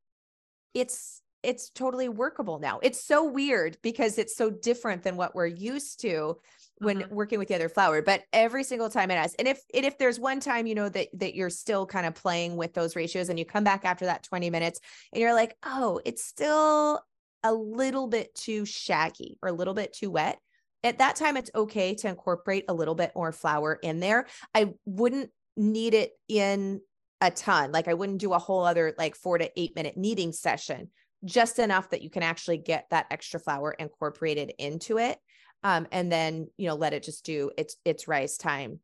it's, 0.75 1.23
it's 1.43 1.71
totally 1.71 2.09
workable 2.09 2.59
now. 2.59 2.81
It's 2.83 3.05
so 3.05 3.25
weird 3.25 3.79
because 3.83 4.19
it's 4.19 4.37
so 4.37 4.51
different 4.51 5.03
than 5.03 5.17
what 5.17 5.35
we're 5.35 5.47
used 5.47 6.01
to 6.01 6.37
when 6.79 7.03
uh-huh. 7.03 7.15
working 7.15 7.39
with 7.39 7.49
the 7.49 7.55
other 7.55 7.69
flour 7.69 8.03
but 8.03 8.23
every 8.33 8.65
single 8.65 8.91
time 8.91 9.11
it 9.11 9.17
has 9.17 9.35
and 9.35 9.47
if 9.47 9.61
and 9.73 9.85
if 9.85 9.97
there's 9.99 10.19
one 10.19 10.41
time 10.41 10.67
you 10.67 10.75
know 10.75 10.89
that 10.89 11.09
that 11.15 11.35
you're 11.35 11.51
still 11.51 11.87
kind 11.87 12.07
of 12.07 12.15
playing 12.15 12.57
with 12.57 12.75
those 12.75 12.97
ratios 12.97 13.29
and 13.29 13.39
you 13.39 13.45
come 13.45 13.65
back 13.65 13.85
after 13.85 14.07
that 14.07 14.23
20 14.25 14.51
minutes 14.51 14.81
and 15.13 15.21
you're 15.21 15.35
like 15.35 15.57
oh 15.63 16.01
it's 16.05 16.25
still 16.25 17.01
a 17.45 17.53
little 17.53 18.09
bit 18.09 18.35
too 18.35 18.65
shaggy 18.65 19.39
or 19.43 19.51
a 19.51 19.53
little 19.53 19.75
bit 19.75 19.93
too 19.93 20.11
wet, 20.11 20.39
at 20.83 20.99
that 20.99 21.17
time 21.17 21.37
it's 21.37 21.51
okay 21.55 21.95
to 21.95 22.09
incorporate 22.09 22.65
a 22.69 22.75
little 22.75 22.95
bit 22.95 23.13
more 23.15 23.33
flour 23.33 23.79
in 23.83 24.01
there. 24.01 24.27
I 24.55 24.75
wouldn't 24.85 25.31
knead 25.57 25.95
it 25.95 26.13
in 26.29 26.81
a 27.21 27.31
ton. 27.31 27.73
Like 27.73 27.89
I 27.89 27.95
wouldn't 27.95 28.19
do 28.19 28.33
a 28.33 28.39
whole 28.39 28.65
other 28.65 28.95
like 28.99 29.15
4 29.15 29.39
to 29.39 29.51
8 29.61 29.77
minute 29.77 29.97
kneading 29.97 30.33
session. 30.33 30.91
Just 31.25 31.59
enough 31.59 31.91
that 31.91 32.03
you 32.03 32.11
can 32.11 32.23
actually 32.23 32.59
get 32.59 32.87
that 32.91 33.07
extra 33.11 33.41
flour 33.41 33.73
incorporated 33.73 34.53
into 34.59 34.99
it. 34.99 35.19
Um, 35.63 35.87
and 35.91 36.13
then, 36.13 36.49
you 36.59 36.69
know, 36.69 36.75
let 36.75 36.93
it 36.93 37.03
just 37.03 37.25
do 37.25 37.51
its 37.57 37.77
its 37.87 38.07
rise 38.07 38.37
time, 38.37 38.81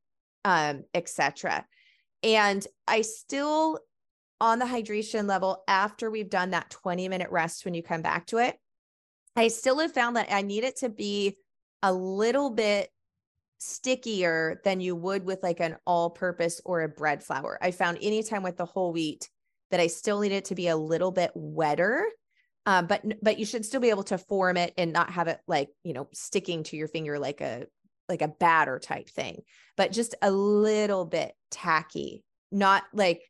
um, 0.47 0.85
etc. 0.95 1.67
And 2.23 2.67
I 2.87 3.03
still 3.03 3.81
on 4.41 4.59
the 4.59 4.65
hydration 4.65 5.29
level 5.29 5.63
after 5.69 6.11
we've 6.11 6.31
done 6.31 6.51
that 6.51 6.71
20 6.71 7.09
minute 7.09 7.31
rest 7.31 7.65
when 7.65 7.75
you 7.75 7.83
come 7.83 8.03
back 8.03 8.27
to 8.27 8.39
it, 8.39 8.57
I 9.37 9.49
still 9.49 9.79
have 9.79 9.93
found 9.93 10.17
that 10.17 10.33
I 10.33 10.43
need 10.43 10.65
it 10.65 10.77
to 10.79 10.89
be 10.89 11.37
a 11.83 11.93
little 11.93 12.51
bit 12.51 12.91
stickier 13.59 14.61
than 14.65 14.81
you 14.81 14.97
would 14.97 15.25
with 15.25 15.43
like 15.43 15.61
an 15.61 15.77
all 15.87 16.11
purpose 16.11 16.61
or 16.65 16.83
a 16.83 16.89
bread 16.89 17.23
flour. 17.23 17.59
I 17.61 17.71
found 17.71 17.99
anytime 18.01 18.43
with 18.43 18.57
the 18.57 18.65
whole 18.65 18.93
wheat 18.93 19.29
that 19.71 19.81
I 19.81 19.87
still 19.87 20.21
need 20.21 20.33
it 20.33 20.47
to 20.47 20.55
be 20.55 20.69
a 20.69 20.77
little 20.77 21.13
bit 21.13 21.31
wetter. 21.35 22.07
Um, 22.67 22.87
but 22.87 23.03
but 23.23 23.39
you 23.39 23.47
should 23.47 23.65
still 23.65 23.81
be 23.81 23.91
able 23.91 24.05
to 24.05 24.19
form 24.19 24.57
it 24.57 24.75
and 24.77 24.93
not 24.93 25.11
have 25.11 25.29
it 25.29 25.41
like 25.47 25.69
you 25.83 25.95
know 25.95 26.09
sticking 26.13 26.63
to 26.65 26.77
your 26.77 26.89
finger 26.89 27.19
like 27.19 27.41
a 27.41 27.67
like 28.09 28.23
a 28.23 28.29
batter 28.29 28.79
type 28.79 29.09
thing, 29.09 29.43
but 29.77 29.93
just 29.93 30.15
a 30.21 30.31
little 30.31 31.05
bit 31.05 31.33
tacky, 31.51 32.25
not 32.51 32.83
like 32.93 33.23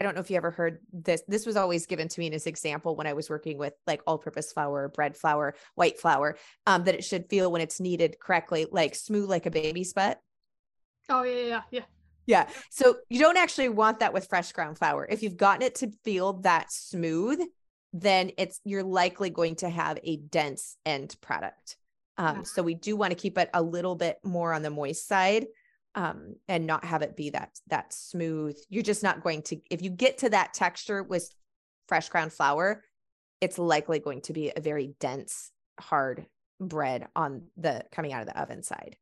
I 0.00 0.04
don't 0.04 0.14
know 0.14 0.22
if 0.22 0.30
you 0.30 0.38
ever 0.38 0.50
heard 0.50 0.78
this. 0.94 1.22
This 1.28 1.44
was 1.44 1.56
always 1.56 1.84
given 1.84 2.08
to 2.08 2.20
me 2.20 2.28
as 2.28 2.32
this 2.32 2.46
example 2.46 2.96
when 2.96 3.06
I 3.06 3.12
was 3.12 3.28
working 3.28 3.58
with 3.58 3.74
like 3.86 4.00
all 4.06 4.16
purpose 4.16 4.50
flour, 4.50 4.88
bread 4.88 5.14
flour, 5.14 5.54
white 5.74 6.00
flour, 6.00 6.38
um, 6.66 6.84
that 6.84 6.94
it 6.94 7.04
should 7.04 7.28
feel 7.28 7.52
when 7.52 7.60
it's 7.60 7.80
kneaded 7.80 8.18
correctly, 8.18 8.66
like 8.70 8.94
smooth 8.94 9.28
like 9.28 9.44
a 9.44 9.50
baby's 9.50 9.92
butt. 9.92 10.18
Oh, 11.10 11.22
yeah, 11.22 11.46
yeah, 11.46 11.62
yeah. 11.70 11.82
Yeah. 12.26 12.48
So 12.70 12.96
you 13.10 13.18
don't 13.18 13.36
actually 13.36 13.68
want 13.68 13.98
that 13.98 14.14
with 14.14 14.28
fresh 14.28 14.52
ground 14.52 14.78
flour. 14.78 15.06
If 15.10 15.22
you've 15.22 15.36
gotten 15.36 15.62
it 15.62 15.74
to 15.76 15.90
feel 16.04 16.34
that 16.40 16.72
smooth, 16.72 17.40
then 17.92 18.30
it's 18.38 18.60
you're 18.64 18.84
likely 18.84 19.28
going 19.28 19.56
to 19.56 19.68
have 19.68 19.98
a 20.02 20.16
dense 20.16 20.76
end 20.86 21.14
product. 21.20 21.76
Um. 22.16 22.44
So 22.44 22.62
we 22.62 22.74
do 22.74 22.96
want 22.96 23.10
to 23.10 23.16
keep 23.16 23.36
it 23.36 23.50
a 23.52 23.60
little 23.60 23.96
bit 23.96 24.18
more 24.22 24.52
on 24.52 24.62
the 24.62 24.70
moist 24.70 25.06
side 25.06 25.46
um, 25.94 26.36
and 26.48 26.66
not 26.66 26.84
have 26.84 27.02
it 27.02 27.16
be 27.16 27.30
that 27.30 27.58
that 27.68 27.92
smooth. 27.92 28.56
You're 28.68 28.82
just 28.82 29.02
not 29.02 29.22
going 29.22 29.42
to 29.42 29.60
if 29.70 29.82
you 29.82 29.90
get 29.90 30.18
to 30.18 30.30
that 30.30 30.54
texture 30.54 31.02
with 31.02 31.32
fresh 31.88 32.08
ground 32.08 32.32
flour, 32.32 32.84
it's 33.40 33.58
likely 33.58 33.98
going 33.98 34.20
to 34.22 34.32
be 34.32 34.52
a 34.54 34.60
very 34.60 34.94
dense, 35.00 35.50
hard 35.78 36.26
bread 36.60 37.08
on 37.16 37.42
the 37.56 37.84
coming 37.90 38.12
out 38.12 38.20
of 38.20 38.28
the 38.28 38.40
oven 38.40 38.62
side. 38.62 38.96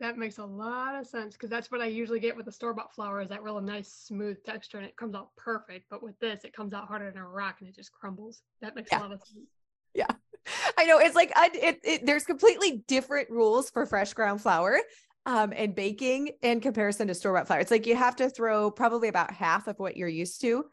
That 0.00 0.16
makes 0.16 0.38
a 0.38 0.44
lot 0.44 0.94
of 0.94 1.06
sense 1.06 1.34
because 1.34 1.50
that's 1.50 1.70
what 1.70 1.82
I 1.82 1.86
usually 1.86 2.20
get 2.20 2.34
with 2.34 2.46
the 2.46 2.52
store 2.52 2.72
bought 2.72 2.94
flour 2.94 3.20
is 3.20 3.28
that 3.28 3.42
real 3.42 3.60
nice 3.60 3.92
smooth 3.92 4.42
texture 4.44 4.78
and 4.78 4.86
it 4.86 4.96
comes 4.96 5.14
out 5.14 5.28
perfect. 5.36 5.86
But 5.90 6.02
with 6.02 6.18
this, 6.20 6.44
it 6.44 6.54
comes 6.54 6.72
out 6.72 6.88
harder 6.88 7.10
than 7.10 7.20
a 7.20 7.28
rock 7.28 7.56
and 7.60 7.68
it 7.68 7.74
just 7.74 7.92
crumbles. 7.92 8.42
That 8.62 8.74
makes 8.74 8.88
yeah. 8.90 9.00
a 9.00 9.02
lot 9.02 9.12
of 9.12 9.20
sense. 9.20 9.48
Yeah. 9.94 10.06
I 10.78 10.86
know 10.86 10.98
it's 10.98 11.14
like 11.14 11.32
I, 11.36 11.50
it, 11.52 11.80
it, 11.84 12.06
there's 12.06 12.24
completely 12.24 12.82
different 12.88 13.28
rules 13.28 13.68
for 13.68 13.84
fresh 13.84 14.14
ground 14.14 14.40
flour 14.40 14.78
um, 15.26 15.52
and 15.54 15.74
baking 15.74 16.30
in 16.42 16.60
comparison 16.60 17.08
to 17.08 17.14
store 17.14 17.34
bought 17.34 17.46
flour. 17.46 17.60
It's 17.60 17.70
like 17.70 17.86
you 17.86 17.96
have 17.96 18.16
to 18.16 18.30
throw 18.30 18.70
probably 18.70 19.08
about 19.08 19.32
half 19.32 19.66
of 19.68 19.78
what 19.78 19.96
you're 19.96 20.08
used 20.08 20.40
to 20.42 20.64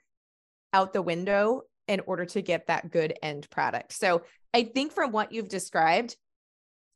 out 0.74 0.94
the 0.94 1.02
window 1.02 1.64
in 1.88 2.02
order 2.06 2.26
to 2.26 2.42
get 2.42 2.68
that 2.68 2.92
good 2.92 3.14
end 3.22 3.50
product. 3.50 3.94
So 3.94 4.24
I 4.54 4.64
think 4.64 4.92
from 4.92 5.12
what 5.12 5.32
you've 5.32 5.50
described, 5.50 6.16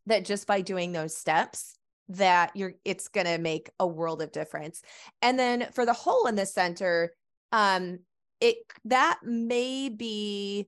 that 0.08 0.26
just 0.26 0.48
by 0.48 0.62
doing 0.62 0.92
those 0.92 1.16
steps, 1.16 1.76
that 2.10 2.52
you're 2.56 2.74
it's 2.84 3.08
going 3.08 3.28
to 3.28 3.38
make 3.38 3.70
a 3.80 3.88
world 3.88 4.22
of 4.22 4.32
difference. 4.32 4.82
And 5.22 5.40
then 5.40 5.68
for 5.72 5.86
the 5.86 5.94
hole 5.94 6.28
in 6.28 6.36
the 6.36 6.46
center, 6.46 7.14
um, 7.52 8.00
it 8.40 8.58
that 8.86 9.20
may 9.24 9.90
be 9.90 10.68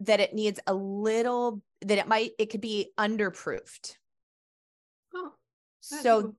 that 0.00 0.20
it 0.20 0.34
needs 0.34 0.60
a 0.66 0.74
little 0.74 1.62
that 1.80 1.98
it 1.98 2.06
might 2.06 2.32
it 2.38 2.50
could 2.50 2.60
be 2.60 2.90
underproofed 2.98 3.96
so 5.84 6.34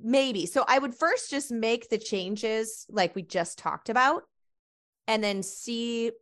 maybe. 0.00 0.46
So 0.46 0.64
I 0.66 0.78
would 0.78 0.94
first 0.94 1.30
just 1.30 1.50
make 1.50 1.88
the 1.88 1.98
changes 1.98 2.86
like 2.88 3.14
we 3.14 3.22
just 3.22 3.58
talked 3.58 3.88
about 3.88 4.22
and 5.06 5.22
then 5.22 5.42
see 5.42 6.12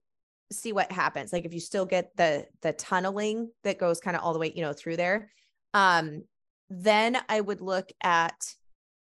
see 0.52 0.72
what 0.72 0.92
happens. 0.92 1.32
Like 1.32 1.44
if 1.44 1.52
you 1.52 1.60
still 1.60 1.86
get 1.86 2.16
the 2.16 2.46
the 2.62 2.72
tunneling 2.72 3.50
that 3.64 3.78
goes 3.78 4.00
kind 4.00 4.16
of 4.16 4.22
all 4.22 4.32
the 4.32 4.38
way, 4.38 4.52
you 4.54 4.62
know, 4.62 4.72
through 4.72 4.96
there. 4.96 5.30
Um 5.74 6.22
then 6.70 7.18
I 7.28 7.40
would 7.40 7.60
look 7.60 7.90
at 8.02 8.54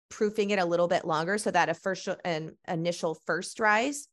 proofing 0.09 0.51
it 0.51 0.59
a 0.59 0.65
little 0.65 0.87
bit 0.87 1.05
longer 1.05 1.37
so 1.37 1.51
that 1.51 1.69
a 1.69 1.73
first 1.73 2.07
an 2.23 2.55
initial 2.67 3.15
first 3.25 3.59
rise 3.59 4.07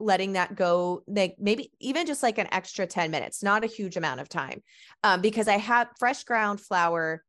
letting 0.00 0.34
that 0.34 0.54
go 0.54 1.02
like 1.08 1.36
maybe 1.40 1.72
even 1.80 2.06
just 2.06 2.22
like 2.22 2.38
an 2.38 2.46
extra 2.52 2.86
10 2.86 3.10
minutes 3.10 3.42
not 3.42 3.64
a 3.64 3.68
huge 3.68 3.96
amount 3.96 4.20
of 4.20 4.28
time 4.28 4.62
um, 5.02 5.20
because 5.20 5.48
i 5.48 5.56
have 5.56 5.88
fresh 5.98 6.22
ground 6.22 6.60
flour 6.60 7.24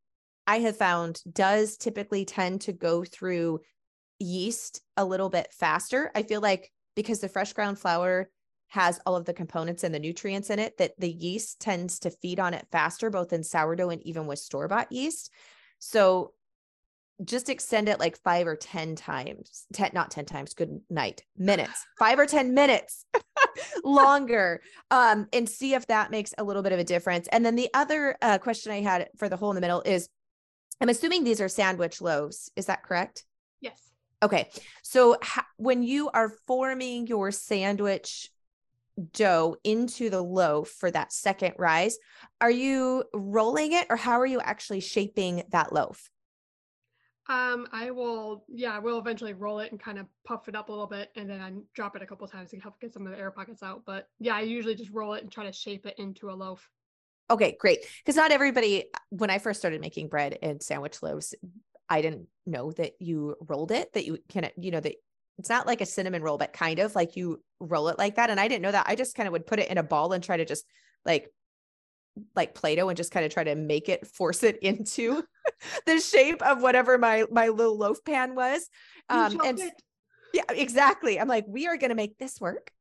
I 0.49 0.57
have 0.61 0.77
found 0.77 1.21
does 1.31 1.77
typically 1.77 2.25
tend 2.25 2.61
to 2.61 2.73
go 2.73 3.03
through 3.03 3.59
yeast 4.17 4.81
a 4.97 5.05
little 5.05 5.29
bit 5.29 5.53
faster. 5.53 6.09
I 6.15 6.23
feel 6.23 6.41
like 6.41 6.71
because 6.95 7.19
the 7.19 7.29
fresh 7.29 7.53
ground 7.53 7.77
flour 7.77 8.31
has 8.69 8.99
all 9.05 9.15
of 9.15 9.25
the 9.25 9.33
components 9.33 9.83
and 9.83 9.93
the 9.93 9.99
nutrients 9.99 10.49
in 10.49 10.57
it, 10.57 10.75
that 10.79 10.99
the 10.99 11.11
yeast 11.11 11.59
tends 11.59 11.99
to 11.99 12.09
feed 12.09 12.39
on 12.39 12.55
it 12.55 12.65
faster, 12.71 13.11
both 13.11 13.31
in 13.31 13.43
sourdough 13.43 13.91
and 13.91 14.01
even 14.07 14.25
with 14.25 14.39
store 14.39 14.67
bought 14.67 14.91
yeast. 14.91 15.31
So 15.77 16.33
just 17.23 17.49
extend 17.49 17.87
it 17.87 17.99
like 17.99 18.17
five 18.17 18.47
or 18.47 18.55
10 18.55 18.95
times, 18.95 19.67
10, 19.73 19.91
not 19.93 20.09
10 20.09 20.25
times, 20.25 20.55
good 20.55 20.79
night, 20.89 21.21
minutes, 21.37 21.85
five 21.99 22.17
or 22.17 22.25
10 22.25 22.55
minutes 22.55 23.05
longer, 23.83 24.61
um, 24.89 25.27
and 25.31 25.47
see 25.47 25.75
if 25.75 25.85
that 25.87 26.09
makes 26.09 26.33
a 26.39 26.43
little 26.43 26.63
bit 26.63 26.71
of 26.71 26.79
a 26.79 26.83
difference. 26.83 27.27
And 27.27 27.45
then 27.45 27.55
the 27.55 27.69
other 27.75 28.17
uh, 28.23 28.39
question 28.39 28.71
I 28.71 28.81
had 28.81 29.09
for 29.15 29.29
the 29.29 29.37
hole 29.37 29.51
in 29.51 29.55
the 29.55 29.61
middle 29.61 29.83
is 29.85 30.09
I'm 30.81 30.89
assuming 30.89 31.23
these 31.23 31.41
are 31.41 31.49
sandwich 31.49 32.01
loaves. 32.01 32.51
Is 32.55 32.67
that 32.67 32.83
correct? 32.83 33.25
Yes. 33.61 33.91
Okay. 34.23 34.49
So 34.81 35.17
ha- 35.21 35.47
when 35.57 35.83
you 35.83 36.09
are 36.09 36.29
forming 36.47 37.07
your 37.07 37.31
sandwich 37.31 38.29
dough 39.13 39.55
into 39.63 40.09
the 40.09 40.21
loaf 40.21 40.69
for 40.69 40.91
that 40.91 41.13
second 41.13 41.55
rise, 41.57 41.97
are 42.41 42.51
you 42.51 43.03
rolling 43.13 43.73
it 43.73 43.87
or 43.89 43.95
how 43.95 44.19
are 44.19 44.25
you 44.25 44.39
actually 44.39 44.81
shaping 44.81 45.43
that 45.51 45.73
loaf? 45.73 46.09
Um, 47.27 47.67
I 47.71 47.91
will, 47.91 48.43
yeah, 48.47 48.71
I 48.71 48.79
will 48.79 48.97
eventually 48.97 49.33
roll 49.33 49.59
it 49.59 49.71
and 49.71 49.79
kind 49.79 49.99
of 49.99 50.07
puff 50.25 50.47
it 50.47 50.55
up 50.55 50.69
a 50.69 50.71
little 50.71 50.87
bit 50.87 51.11
and 51.15 51.29
then 51.29 51.39
I 51.39 51.51
drop 51.75 51.95
it 51.95 52.01
a 52.01 52.05
couple 52.05 52.27
times 52.27 52.49
to 52.49 52.59
help 52.59 52.79
get 52.81 52.91
some 52.91 53.05
of 53.05 53.11
the 53.11 53.19
air 53.19 53.29
pockets 53.29 53.61
out. 53.61 53.83
But 53.85 54.07
yeah, 54.19 54.35
I 54.35 54.41
usually 54.41 54.73
just 54.73 54.91
roll 54.91 55.13
it 55.13 55.21
and 55.21 55.31
try 55.31 55.45
to 55.45 55.51
shape 55.51 55.85
it 55.85 55.95
into 55.99 56.31
a 56.31 56.33
loaf. 56.33 56.67
Okay, 57.29 57.55
great. 57.59 57.85
Because 57.99 58.15
not 58.15 58.31
everybody, 58.31 58.85
when 59.09 59.29
I 59.29 59.37
first 59.37 59.59
started 59.59 59.81
making 59.81 60.07
bread 60.07 60.37
and 60.41 60.61
sandwich 60.61 61.03
loaves, 61.03 61.35
I 61.89 62.01
didn't 62.01 62.27
know 62.45 62.71
that 62.73 62.93
you 62.99 63.35
rolled 63.47 63.71
it, 63.71 63.93
that 63.93 64.05
you 64.05 64.19
can, 64.29 64.49
you 64.57 64.71
know, 64.71 64.79
that 64.79 64.95
it's 65.37 65.49
not 65.49 65.67
like 65.67 65.81
a 65.81 65.85
cinnamon 65.85 66.21
roll, 66.21 66.37
but 66.37 66.53
kind 66.53 66.79
of 66.79 66.95
like 66.95 67.15
you 67.15 67.41
roll 67.59 67.87
it 67.89 67.97
like 67.97 68.15
that. 68.15 68.29
And 68.29 68.39
I 68.39 68.47
didn't 68.47 68.61
know 68.61 68.71
that. 68.71 68.87
I 68.87 68.95
just 68.95 69.15
kind 69.15 69.27
of 69.27 69.31
would 69.31 69.47
put 69.47 69.59
it 69.59 69.69
in 69.69 69.77
a 69.77 69.83
ball 69.83 70.11
and 70.11 70.23
try 70.23 70.37
to 70.37 70.45
just 70.45 70.65
like, 71.05 71.31
like 72.35 72.55
Play-Doh 72.55 72.89
and 72.89 72.97
just 72.97 73.11
kind 73.11 73.25
of 73.25 73.33
try 73.33 73.45
to 73.45 73.55
make 73.55 73.89
it, 73.89 74.05
force 74.05 74.43
it 74.43 74.57
into 74.61 75.23
the 75.85 75.99
shape 75.99 76.41
of 76.41 76.61
whatever 76.61 76.97
my, 76.97 77.25
my 77.31 77.47
little 77.47 77.77
loaf 77.77 78.03
pan 78.03 78.35
was. 78.35 78.67
Um, 79.07 79.39
and 79.45 79.59
yeah, 80.33 80.43
exactly. 80.49 81.19
I'm 81.19 81.27
like, 81.27 81.45
we 81.47 81.67
are 81.67 81.77
going 81.77 81.89
to 81.89 81.95
make 81.95 82.17
this 82.17 82.39
work. 82.41 82.71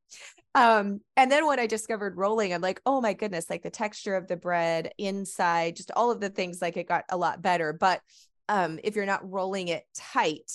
Um, 0.55 1.01
and 1.17 1.31
then 1.31 1.47
when 1.47 1.61
I 1.61 1.67
discovered 1.67 2.17
rolling, 2.17 2.53
I'm 2.53 2.61
like, 2.61 2.81
oh 2.87 3.01
my 3.01 3.13
goodness, 3.13 3.51
like 3.51 3.63
the 3.63 3.71
texture 3.71 4.17
of 4.17 4.27
the 4.27 4.37
bread 4.37 4.93
inside, 4.99 5.77
just 5.77 5.91
all 5.95 6.11
of 6.11 6.21
the 6.21 6.31
things, 6.31 6.61
like 6.61 6.77
it 6.77 6.89
got 6.89 7.05
a 7.11 7.17
lot 7.17 7.43
better. 7.43 7.73
But 7.73 8.01
um, 8.49 8.79
if 8.83 8.97
you're 8.97 9.07
not 9.07 9.31
rolling 9.31 9.69
it 9.69 9.85
tight, 9.95 10.51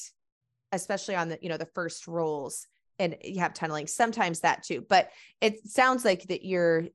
especially 0.72 1.16
on 1.16 1.30
the, 1.30 1.40
you 1.42 1.50
know, 1.50 1.58
the 1.58 1.68
first 1.74 2.08
rolls 2.08 2.68
and 3.00 3.16
you 3.24 3.40
have 3.40 3.54
tunneling, 3.54 3.88
sometimes 3.88 4.42
that 4.42 4.64
too. 4.64 4.86
But 4.88 5.10
it 5.42 5.66
sounds 5.68 6.04
like 6.04 6.24
that 6.24 6.44
you're 6.44 6.86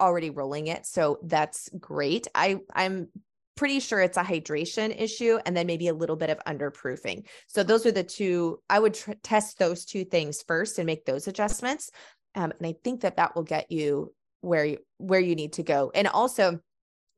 already 0.00 0.30
rolling 0.30 0.68
it. 0.68 0.86
So 0.86 1.18
that's 1.22 1.68
great. 1.78 2.28
I 2.34 2.60
I'm 2.74 3.08
pretty 3.56 3.80
sure 3.80 4.00
it's 4.00 4.16
a 4.16 4.22
hydration 4.22 4.94
issue 4.96 5.36
and 5.44 5.56
then 5.56 5.66
maybe 5.66 5.88
a 5.88 5.94
little 5.94 6.14
bit 6.14 6.30
of 6.30 6.38
underproofing. 6.46 7.24
So 7.48 7.64
those 7.64 7.84
are 7.86 7.90
the 7.90 8.04
two 8.04 8.62
I 8.70 8.78
would 8.78 8.94
tr- 8.94 9.12
test 9.24 9.58
those 9.58 9.84
two 9.84 10.04
things 10.04 10.42
first 10.46 10.78
and 10.78 10.86
make 10.86 11.04
those 11.04 11.26
adjustments. 11.26 11.90
Um, 12.38 12.52
and 12.56 12.66
I 12.66 12.76
think 12.84 13.00
that 13.00 13.16
that 13.16 13.34
will 13.34 13.42
get 13.42 13.70
you 13.70 14.14
where 14.40 14.64
you 14.64 14.78
where 14.98 15.20
you 15.20 15.34
need 15.34 15.54
to 15.54 15.64
go. 15.64 15.90
And 15.92 16.06
also, 16.06 16.60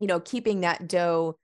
you 0.00 0.06
know, 0.06 0.18
keeping 0.18 0.62
that 0.62 0.88
dough 0.88 1.36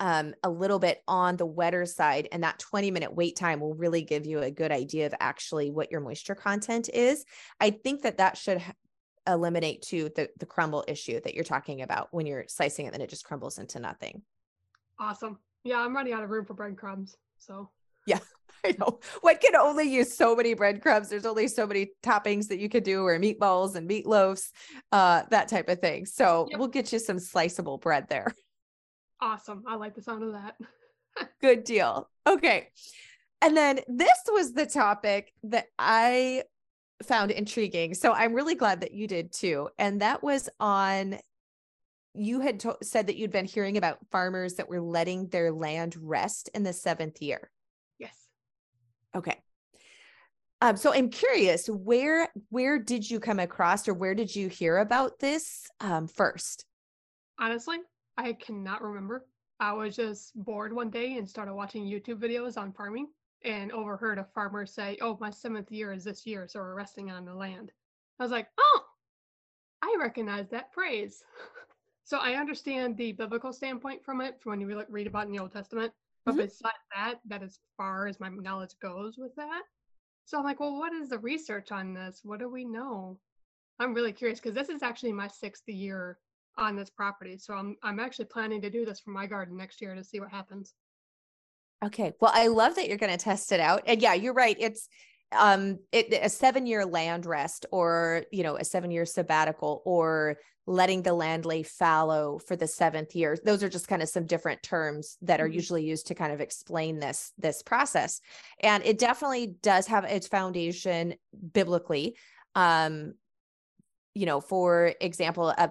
um, 0.00 0.34
a 0.42 0.48
little 0.48 0.78
bit 0.78 1.02
on 1.06 1.36
the 1.36 1.44
wetter 1.44 1.84
side 1.84 2.28
and 2.32 2.42
that 2.42 2.58
20 2.58 2.90
minute 2.90 3.14
wait 3.14 3.36
time 3.36 3.60
will 3.60 3.74
really 3.74 4.00
give 4.02 4.26
you 4.26 4.40
a 4.40 4.50
good 4.50 4.72
idea 4.72 5.06
of 5.06 5.14
actually 5.20 5.70
what 5.70 5.90
your 5.90 6.00
moisture 6.00 6.34
content 6.34 6.88
is. 6.88 7.24
I 7.60 7.70
think 7.70 8.02
that 8.02 8.18
that 8.18 8.38
should 8.38 8.62
eliminate 9.26 9.82
to 9.82 10.08
the 10.16 10.30
the 10.38 10.46
crumble 10.46 10.84
issue 10.88 11.20
that 11.20 11.34
you're 11.34 11.44
talking 11.44 11.82
about 11.82 12.08
when 12.12 12.24
you're 12.24 12.46
slicing 12.48 12.86
it 12.86 12.94
and 12.94 13.02
it 13.02 13.10
just 13.10 13.24
crumbles 13.24 13.58
into 13.58 13.78
nothing. 13.78 14.22
Awesome. 14.98 15.38
Yeah, 15.64 15.80
I'm 15.80 15.94
running 15.94 16.14
out 16.14 16.24
of 16.24 16.30
room 16.30 16.46
for 16.46 16.54
breadcrumbs. 16.54 17.14
So 17.36 17.68
yeah, 18.06 18.20
I 18.64 18.74
know. 18.78 19.00
One 19.20 19.36
can 19.36 19.56
only 19.56 19.88
use 19.88 20.16
so 20.16 20.34
many 20.34 20.54
breadcrumbs. 20.54 21.08
There's 21.08 21.26
only 21.26 21.48
so 21.48 21.66
many 21.66 21.92
toppings 22.02 22.48
that 22.48 22.58
you 22.58 22.68
could 22.68 22.84
do, 22.84 23.04
or 23.04 23.18
meatballs 23.18 23.74
and 23.74 23.88
meatloaves, 23.88 24.50
uh, 24.92 25.22
that 25.30 25.48
type 25.48 25.68
of 25.68 25.80
thing. 25.80 26.06
So 26.06 26.46
yep. 26.50 26.58
we'll 26.58 26.68
get 26.68 26.92
you 26.92 26.98
some 26.98 27.18
sliceable 27.18 27.78
bread 27.78 28.08
there. 28.08 28.34
Awesome. 29.20 29.64
I 29.66 29.76
like 29.76 29.94
the 29.94 30.02
sound 30.02 30.22
of 30.22 30.32
that. 30.32 30.56
Good 31.40 31.64
deal. 31.64 32.08
Okay. 32.26 32.68
And 33.42 33.56
then 33.56 33.80
this 33.88 34.18
was 34.28 34.52
the 34.52 34.66
topic 34.66 35.32
that 35.44 35.66
I 35.78 36.44
found 37.04 37.30
intriguing. 37.30 37.94
So 37.94 38.12
I'm 38.12 38.34
really 38.34 38.56
glad 38.56 38.80
that 38.80 38.92
you 38.92 39.06
did 39.06 39.32
too. 39.32 39.68
And 39.78 40.00
that 40.00 40.22
was 40.22 40.48
on 40.58 41.18
you 42.14 42.40
had 42.40 42.60
to- 42.60 42.78
said 42.82 43.06
that 43.06 43.16
you'd 43.16 43.30
been 43.30 43.44
hearing 43.44 43.76
about 43.76 43.98
farmers 44.10 44.54
that 44.54 44.68
were 44.68 44.80
letting 44.80 45.28
their 45.28 45.52
land 45.52 45.94
rest 46.00 46.50
in 46.52 46.64
the 46.64 46.72
seventh 46.72 47.22
year. 47.22 47.50
Okay. 49.14 49.36
Um, 50.60 50.76
so 50.76 50.92
I'm 50.92 51.08
curious, 51.08 51.68
where 51.68 52.28
where 52.50 52.78
did 52.78 53.08
you 53.08 53.20
come 53.20 53.38
across, 53.38 53.86
or 53.86 53.94
where 53.94 54.14
did 54.14 54.34
you 54.34 54.48
hear 54.48 54.78
about 54.78 55.20
this 55.20 55.68
um, 55.80 56.08
first? 56.08 56.64
Honestly, 57.38 57.78
I 58.16 58.32
cannot 58.32 58.82
remember. 58.82 59.24
I 59.60 59.72
was 59.72 59.94
just 59.94 60.32
bored 60.34 60.72
one 60.72 60.90
day 60.90 61.16
and 61.16 61.28
started 61.28 61.54
watching 61.54 61.84
YouTube 61.84 62.20
videos 62.20 62.56
on 62.56 62.72
farming, 62.72 63.08
and 63.44 63.70
overheard 63.70 64.18
a 64.18 64.24
farmer 64.34 64.66
say, 64.66 64.98
"Oh, 65.00 65.16
my 65.20 65.30
seventh 65.30 65.70
year 65.70 65.92
is 65.92 66.02
this 66.02 66.26
year, 66.26 66.48
so 66.48 66.58
we're 66.58 66.74
resting 66.74 67.10
on 67.10 67.24
the 67.24 67.34
land." 67.34 67.70
I 68.18 68.24
was 68.24 68.32
like, 68.32 68.48
"Oh, 68.58 68.84
I 69.82 69.96
recognize 70.00 70.48
that 70.50 70.74
phrase." 70.74 71.22
So 72.04 72.16
I 72.16 72.36
understand 72.36 72.96
the 72.96 73.12
biblical 73.12 73.52
standpoint 73.52 74.02
from 74.02 74.22
it, 74.22 74.40
from 74.40 74.52
when 74.52 74.62
you 74.62 74.82
read 74.88 75.06
about 75.06 75.26
in 75.26 75.32
the 75.32 75.40
Old 75.40 75.52
Testament. 75.52 75.92
But 76.28 76.36
mm-hmm. 76.36 76.44
besides 76.44 76.74
that, 76.94 77.14
that 77.28 77.42
as 77.42 77.58
far 77.76 78.06
as 78.06 78.20
my 78.20 78.28
knowledge 78.28 78.74
goes 78.82 79.16
with 79.16 79.34
that. 79.36 79.62
So 80.26 80.36
I'm 80.36 80.44
like, 80.44 80.60
well, 80.60 80.78
what 80.78 80.92
is 80.92 81.08
the 81.08 81.18
research 81.18 81.72
on 81.72 81.94
this? 81.94 82.20
What 82.22 82.38
do 82.38 82.50
we 82.50 82.64
know? 82.64 83.18
I'm 83.80 83.94
really 83.94 84.12
curious 84.12 84.40
because 84.40 84.54
this 84.54 84.68
is 84.68 84.82
actually 84.82 85.12
my 85.12 85.28
sixth 85.28 85.66
year 85.66 86.18
on 86.58 86.76
this 86.76 86.90
property. 86.90 87.38
So 87.38 87.54
I'm 87.54 87.76
I'm 87.82 87.98
actually 87.98 88.26
planning 88.26 88.60
to 88.60 88.68
do 88.68 88.84
this 88.84 89.00
for 89.00 89.10
my 89.10 89.26
garden 89.26 89.56
next 89.56 89.80
year 89.80 89.94
to 89.94 90.04
see 90.04 90.20
what 90.20 90.30
happens. 90.30 90.74
Okay. 91.82 92.12
Well, 92.20 92.32
I 92.34 92.48
love 92.48 92.74
that 92.74 92.88
you're 92.88 92.98
going 92.98 93.16
to 93.16 93.24
test 93.24 93.52
it 93.52 93.60
out. 93.60 93.84
And 93.86 94.02
yeah, 94.02 94.14
you're 94.14 94.34
right. 94.34 94.56
It's 94.58 94.88
um 95.36 95.78
it, 95.92 96.12
a 96.22 96.28
7 96.28 96.66
year 96.66 96.84
land 96.86 97.26
rest 97.26 97.66
or, 97.70 98.24
you 98.30 98.42
know, 98.42 98.56
a 98.56 98.64
7 98.64 98.90
year 98.90 99.04
sabbatical 99.04 99.82
or 99.84 100.38
letting 100.68 101.00
the 101.00 101.14
land 101.14 101.46
lay 101.46 101.62
fallow 101.62 102.38
for 102.38 102.54
the 102.54 102.66
seventh 102.66 103.16
year 103.16 103.38
those 103.42 103.62
are 103.62 103.70
just 103.70 103.88
kind 103.88 104.02
of 104.02 104.08
some 104.08 104.26
different 104.26 104.62
terms 104.62 105.16
that 105.22 105.40
are 105.40 105.46
mm-hmm. 105.46 105.54
usually 105.54 105.82
used 105.82 106.06
to 106.06 106.14
kind 106.14 106.30
of 106.30 106.42
explain 106.42 106.98
this 106.98 107.32
this 107.38 107.62
process 107.62 108.20
and 108.60 108.84
it 108.84 108.98
definitely 108.98 109.54
does 109.62 109.86
have 109.86 110.04
its 110.04 110.28
foundation 110.28 111.14
biblically 111.54 112.14
um 112.54 113.14
you 114.14 114.26
know 114.26 114.42
for 114.42 114.92
example 115.00 115.54
uh, 115.56 115.68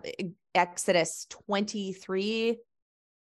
exodus 0.56 1.28
23 1.48 2.58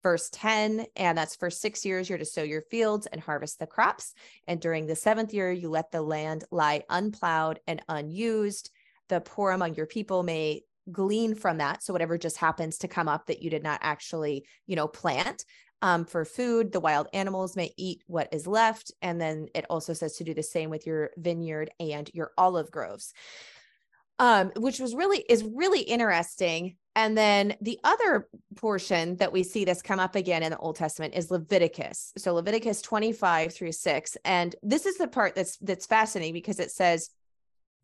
verse 0.02 0.30
10 0.30 0.86
and 0.96 1.16
that's 1.16 1.36
for 1.36 1.50
six 1.50 1.84
years 1.84 2.08
you're 2.08 2.18
to 2.18 2.24
sow 2.24 2.42
your 2.42 2.62
fields 2.62 3.06
and 3.06 3.20
harvest 3.20 3.58
the 3.58 3.66
crops. 3.66 4.14
And 4.46 4.60
during 4.60 4.86
the 4.86 4.96
seventh 4.96 5.32
year 5.32 5.50
you 5.50 5.68
let 5.68 5.90
the 5.90 6.02
land 6.02 6.44
lie 6.50 6.82
unplowed 6.88 7.60
and 7.66 7.82
unused. 7.88 8.70
The 9.08 9.20
poor 9.20 9.50
among 9.50 9.74
your 9.74 9.86
people 9.86 10.22
may 10.22 10.62
glean 10.90 11.34
from 11.34 11.58
that. 11.58 11.82
So 11.82 11.92
whatever 11.92 12.18
just 12.18 12.38
happens 12.38 12.78
to 12.78 12.88
come 12.88 13.08
up 13.08 13.26
that 13.26 13.42
you 13.42 13.50
did 13.50 13.62
not 13.62 13.80
actually 13.82 14.46
you 14.66 14.76
know 14.76 14.88
plant 14.88 15.44
um, 15.82 16.04
for 16.04 16.24
food 16.24 16.72
the 16.72 16.80
wild 16.80 17.08
animals 17.12 17.56
may 17.56 17.72
eat 17.76 18.02
what 18.06 18.32
is 18.32 18.46
left. 18.46 18.92
And 19.02 19.20
then 19.20 19.48
it 19.54 19.66
also 19.70 19.92
says 19.92 20.16
to 20.16 20.24
do 20.24 20.34
the 20.34 20.42
same 20.42 20.70
with 20.70 20.86
your 20.86 21.10
vineyard 21.16 21.70
and 21.78 22.10
your 22.12 22.32
olive 22.36 22.70
groves. 22.70 23.12
Um, 24.18 24.52
which 24.56 24.78
was 24.78 24.94
really 24.94 25.24
is 25.30 25.42
really 25.42 25.80
interesting 25.80 26.76
and 26.96 27.16
then 27.16 27.56
the 27.60 27.78
other 27.84 28.28
portion 28.56 29.16
that 29.16 29.32
we 29.32 29.42
see 29.42 29.64
this 29.64 29.82
come 29.82 30.00
up 30.00 30.16
again 30.16 30.42
in 30.42 30.50
the 30.50 30.58
Old 30.58 30.76
Testament 30.76 31.14
is 31.14 31.30
Leviticus. 31.30 32.12
So 32.18 32.34
Leviticus 32.34 32.82
25 32.82 33.54
through 33.54 33.72
6. 33.72 34.16
And 34.24 34.56
this 34.62 34.86
is 34.86 34.96
the 34.96 35.06
part 35.06 35.34
that's 35.34 35.56
that's 35.58 35.86
fascinating 35.86 36.34
because 36.34 36.58
it 36.58 36.70
says, 36.70 37.10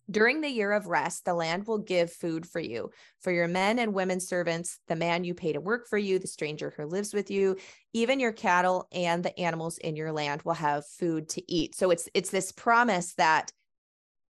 during 0.08 0.40
the 0.40 0.48
year 0.48 0.72
of 0.72 0.86
rest, 0.86 1.24
the 1.24 1.34
land 1.34 1.66
will 1.66 1.78
give 1.78 2.12
food 2.12 2.46
for 2.46 2.60
you, 2.60 2.90
for 3.20 3.32
your 3.32 3.48
men 3.48 3.78
and 3.80 3.92
women 3.92 4.20
servants, 4.20 4.78
the 4.86 4.94
man 4.94 5.24
you 5.24 5.34
pay 5.34 5.52
to 5.52 5.60
work 5.60 5.88
for 5.88 5.98
you, 5.98 6.18
the 6.18 6.28
stranger 6.28 6.72
who 6.76 6.86
lives 6.86 7.12
with 7.12 7.28
you, 7.28 7.56
even 7.92 8.20
your 8.20 8.32
cattle 8.32 8.86
and 8.92 9.24
the 9.24 9.36
animals 9.38 9.78
in 9.78 9.96
your 9.96 10.12
land 10.12 10.42
will 10.42 10.54
have 10.54 10.86
food 10.86 11.28
to 11.30 11.52
eat. 11.52 11.74
So 11.74 11.90
it's 11.90 12.08
it's 12.14 12.30
this 12.30 12.52
promise 12.52 13.14
that 13.14 13.50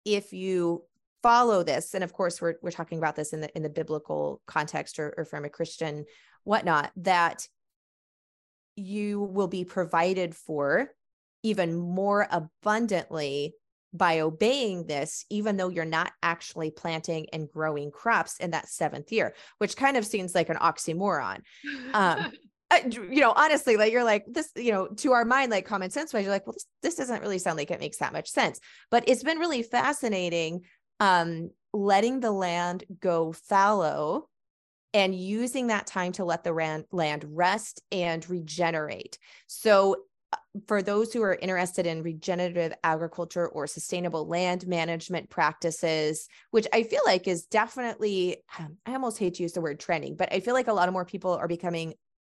if 0.06 0.34
you 0.34 0.84
follow 1.24 1.64
this, 1.64 1.96
and 1.96 2.04
of 2.04 2.14
course 2.14 2.42
we're 2.42 2.56
we're 2.62 2.72
talking 2.72 3.00
about 3.00 3.16
this 3.16 3.34
in 3.34 3.42
the 3.42 3.50
in 3.56 3.64
the 3.64 3.70
biblical 3.70 4.42
context 4.46 5.00
or, 5.00 5.14
or 5.18 5.26
from 5.26 5.46
a 5.46 5.50
Christian 5.50 6.06
whatnot, 6.44 6.92
that 6.98 7.48
you 8.76 9.22
will 9.22 9.48
be 9.48 9.64
provided 9.64 10.36
for 10.36 10.90
even 11.44 11.76
more 11.76 12.28
abundantly 12.30 13.54
by 13.94 14.22
obeying 14.22 14.88
this, 14.88 15.26
even 15.30 15.56
though 15.56 15.70
you're 15.70 15.86
not 15.86 16.12
actually 16.24 16.72
planting 16.72 17.28
and 17.32 17.50
growing 17.50 17.92
crops 17.92 18.38
in 18.38 18.52
that 18.52 18.68
seventh 18.68 19.12
year, 19.12 19.36
which 19.60 19.76
kind 19.76 19.98
of 19.98 20.06
seems 20.06 20.34
like 20.34 20.50
an 20.50 20.58
oxymoron. 20.58 21.42
Um, 21.94 22.32
uh, 22.72 22.80
you 22.90 23.22
know, 23.22 23.34
honestly, 23.36 23.78
like 23.78 23.92
you're 23.92 24.04
like 24.04 24.26
this, 24.28 24.50
you 24.56 24.72
know, 24.72 24.88
to 24.88 25.12
our 25.12 25.26
mind, 25.26 25.52
like 25.52 25.66
common 25.66 25.92
sense 25.92 26.12
wise, 26.12 26.24
you're 26.24 26.32
like, 26.32 26.48
well, 26.48 26.54
this, 26.54 26.66
this 26.82 26.96
doesn't 26.96 27.22
really 27.22 27.38
sound 27.38 27.58
like 27.58 27.70
it 27.70 27.80
makes 27.80 27.98
that 27.98 28.14
much 28.14 28.30
sense. 28.30 28.60
But 28.90 29.04
it's 29.08 29.24
been 29.24 29.38
really 29.38 29.62
fascinating 29.62 30.62
um, 31.04 31.50
letting 31.74 32.22
the 32.22 32.32
land 32.32 32.86
go 33.02 33.34
fallow 33.34 34.30
and 34.94 35.14
using 35.14 35.68
that 35.68 35.86
time 35.86 36.14
to 36.14 36.24
let 36.24 36.46
the 36.46 36.54
ran- 36.54 36.86
land 36.94 37.26
rest 37.28 37.82
and 37.92 38.28
regenerate. 38.30 39.20
So 39.48 39.98
for 40.66 40.82
those 40.82 41.12
who 41.12 41.22
are 41.22 41.36
interested 41.36 41.86
in 41.86 42.04
regenerative 42.04 42.74
agriculture 42.86 43.50
or 43.50 43.68
sustainable 43.68 44.28
land 44.28 44.66
management 44.66 45.30
practices, 45.30 46.30
which 46.52 46.68
I 46.72 46.84
feel 46.84 47.02
like 47.06 47.28
is 47.28 47.48
definitely, 47.48 48.38
um, 48.58 48.78
I 48.86 48.94
almost 48.94 49.18
hate 49.18 49.34
to 49.36 49.44
use 49.44 49.52
the 49.52 49.62
word 49.62 49.82
trending, 49.82 50.16
but 50.16 50.32
I 50.32 50.40
feel 50.40 50.54
like 50.54 50.70
a 50.70 50.74
lot 50.74 50.88
of 50.88 50.94
more 50.94 51.06
people 51.06 51.34
are 51.34 51.50
becoming 51.50 51.96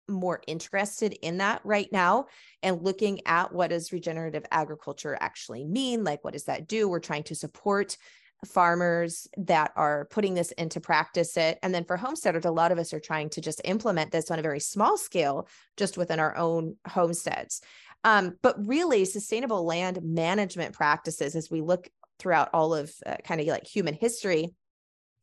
more 0.07 0.41
interested 0.47 1.13
in 1.21 1.37
that 1.37 1.61
right 1.63 1.91
now 1.91 2.25
and 2.63 2.81
looking 2.81 3.21
at 3.27 3.53
what 3.53 3.69
does 3.69 3.91
regenerative 3.91 4.45
agriculture 4.51 5.17
actually 5.19 5.65
mean 5.65 6.03
like 6.03 6.23
what 6.23 6.33
does 6.33 6.43
that 6.45 6.67
do 6.67 6.87
we're 6.87 6.99
trying 6.99 7.23
to 7.23 7.33
support 7.33 7.97
farmers 8.45 9.27
that 9.37 9.71
are 9.75 10.07
putting 10.11 10.33
this 10.33 10.51
into 10.53 10.79
practice 10.79 11.37
it. 11.37 11.57
And 11.63 11.73
then 11.73 11.85
for 11.85 11.97
homesteaders 11.97 12.45
a 12.45 12.51
lot 12.51 12.71
of 12.71 12.77
us 12.77 12.93
are 12.93 12.99
trying 12.99 13.29
to 13.31 13.41
just 13.41 13.61
implement 13.63 14.11
this 14.11 14.29
on 14.29 14.39
a 14.39 14.43
very 14.43 14.59
small 14.59 14.97
scale 14.97 15.47
just 15.77 15.97
within 15.97 16.19
our 16.19 16.35
own 16.35 16.75
homesteads. 16.87 17.61
Um, 18.03 18.37
but 18.43 18.55
really, 18.67 19.03
sustainable 19.05 19.65
land 19.65 19.99
management 20.03 20.75
practices, 20.75 21.35
as 21.35 21.49
we 21.49 21.61
look 21.61 21.89
throughout 22.19 22.49
all 22.53 22.75
of 22.75 22.93
uh, 23.05 23.15
kind 23.23 23.41
of 23.41 23.47
like 23.47 23.65
human 23.65 23.95
history, 23.95 24.53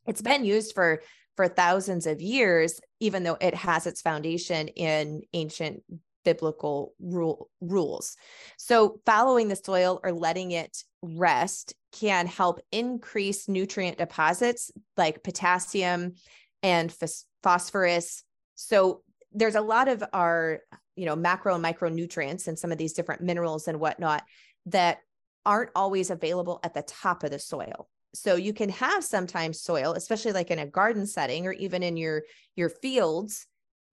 it's 0.07 0.23
been 0.23 0.45
used 0.45 0.75
for 0.75 1.03
for 1.37 1.49
thousands 1.49 2.07
of 2.07 2.21
years, 2.21 2.81
even 3.01 3.23
though 3.23 3.39
it 3.41 3.55
has 3.55 3.87
its 3.87 4.03
foundation 4.03 4.69
in 4.69 5.23
ancient 5.33 5.83
biblical 6.25 6.95
rule, 7.01 7.49
rules. 7.61 8.17
So, 8.59 9.01
fallowing 9.07 9.49
the 9.49 9.57
soil 9.57 10.01
or 10.03 10.13
letting 10.13 10.53
it 10.53 10.85
rest 11.03 11.75
can 11.93 12.27
help 12.27 12.61
increase 12.71 13.49
nutrient 13.49 13.99
deposits 13.99 14.71
like 14.97 15.23
potassium 15.23 16.15
and 16.63 16.95
phosphorus. 17.43 18.25
So, 18.55 19.03
there's 19.33 19.55
a 19.55 19.61
lot 19.61 19.89
of 19.89 20.03
our 20.13 20.61
you 20.97 21.07
know 21.07 21.17
macro 21.17 21.55
and 21.55 21.65
micronutrients 21.65 22.49
and 22.49 22.59
some 22.59 22.73
of 22.73 22.79
these 22.79 22.93
different 22.93 23.23
minerals 23.23 23.69
and 23.69 23.81
whatnot 23.81 24.23
that 24.67 24.99
aren't 25.45 25.71
always 25.75 26.11
available 26.11 26.61
at 26.63 26.75
the 26.75 26.83
top 26.83 27.25
of 27.25 27.31
the 27.31 27.39
soil 27.39 27.89
so 28.15 28.37
you 28.37 28.53
can 28.53 28.69
have 28.69 29.03
sometimes 29.03 29.61
soil 29.61 29.95
especially 29.95 30.33
like 30.33 30.51
in 30.51 30.59
a 30.59 30.67
garden 30.67 31.07
setting 31.07 31.47
or 31.47 31.53
even 31.53 31.83
in 31.83 31.97
your 31.97 32.23
your 32.57 32.69
fields 32.69 33.47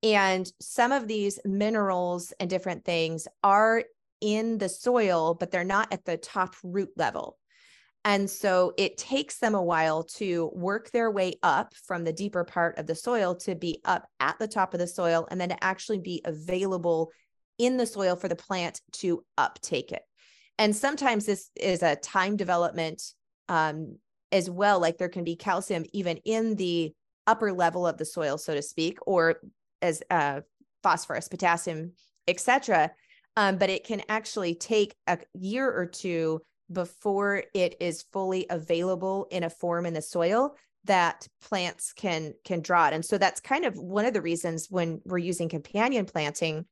and 0.04 0.52
some 0.62 0.92
of 0.92 1.08
these 1.08 1.40
minerals 1.46 2.34
and 2.40 2.50
different 2.50 2.86
things 2.86 3.28
are 3.44 3.84
in 4.22 4.58
the 4.58 4.70
soil 4.70 5.34
but 5.34 5.52
they're 5.52 5.64
not 5.64 5.92
at 5.94 6.06
the 6.06 6.18
top 6.18 6.56
root 6.64 6.90
level 6.98 7.38
and 8.06 8.30
so 8.30 8.74
it 8.78 8.98
takes 8.98 9.40
them 9.40 9.56
a 9.56 9.62
while 9.62 10.04
to 10.04 10.50
work 10.54 10.90
their 10.92 11.12
way 11.12 11.34
up 11.44 11.74
from 11.86 12.04
the 12.04 12.14
deeper 12.14 12.44
part 12.44 12.78
of 12.78 12.88
the 12.88 12.96
soil 12.96 13.36
to 13.36 13.56
be 13.56 13.82
up 13.84 14.08
at 14.20 14.40
the 14.40 14.48
top 14.48 14.74
of 14.74 14.80
the 14.80 14.88
soil 14.88 15.28
and 15.30 15.40
then 15.40 15.50
to 15.50 15.64
actually 15.64 16.00
be 16.00 16.22
available 16.24 17.12
in 17.58 17.76
the 17.76 17.86
soil 17.86 18.16
for 18.16 18.30
the 18.30 18.36
plant 18.36 18.82
to 18.94 19.24
uptake 19.38 19.92
it. 19.92 20.02
And 20.58 20.76
sometimes 20.76 21.26
this 21.26 21.50
is 21.56 21.84
a 21.84 21.98
time 21.98 22.38
development 22.38 23.04
um, 23.50 23.98
as 24.32 24.50
well. 24.50 24.80
Like 24.80 24.98
there 24.98 25.10
can 25.10 25.26
be 25.26 25.36
calcium 25.36 25.84
even 25.94 26.18
in 26.26 26.56
the 26.56 26.94
upper 27.28 27.52
level 27.52 27.86
of 27.86 27.98
the 27.98 28.06
soil, 28.06 28.38
so 28.38 28.56
to 28.56 28.62
speak, 28.62 28.98
or 29.06 29.42
as 29.82 30.02
uh, 30.10 30.42
phosphorus, 30.84 31.28
potassium, 31.28 31.94
etc. 32.28 32.92
Um, 33.38 33.58
but 33.58 33.70
it 33.70 33.86
can 33.86 34.02
actually 34.10 34.56
take 34.56 34.96
a 35.08 35.20
year 35.34 35.72
or 35.72 35.86
two 35.86 36.42
before 36.72 37.44
it 37.54 37.76
is 37.80 38.06
fully 38.14 38.46
available 38.50 39.28
in 39.32 39.44
a 39.44 39.50
form 39.50 39.86
in 39.86 39.94
the 39.94 40.02
soil 40.02 40.56
that 40.86 41.28
plants 41.42 41.94
can 41.94 42.34
can 42.46 42.62
draw 42.62 42.88
it. 42.88 42.94
And 42.94 43.04
so 43.04 43.18
that's 43.18 43.40
kind 43.40 43.66
of 43.66 43.78
one 43.78 44.06
of 44.06 44.14
the 44.14 44.22
reasons 44.22 44.68
when 44.70 45.02
we're 45.06 45.18
using 45.18 45.50
companion 45.50 46.06
planting 46.06 46.66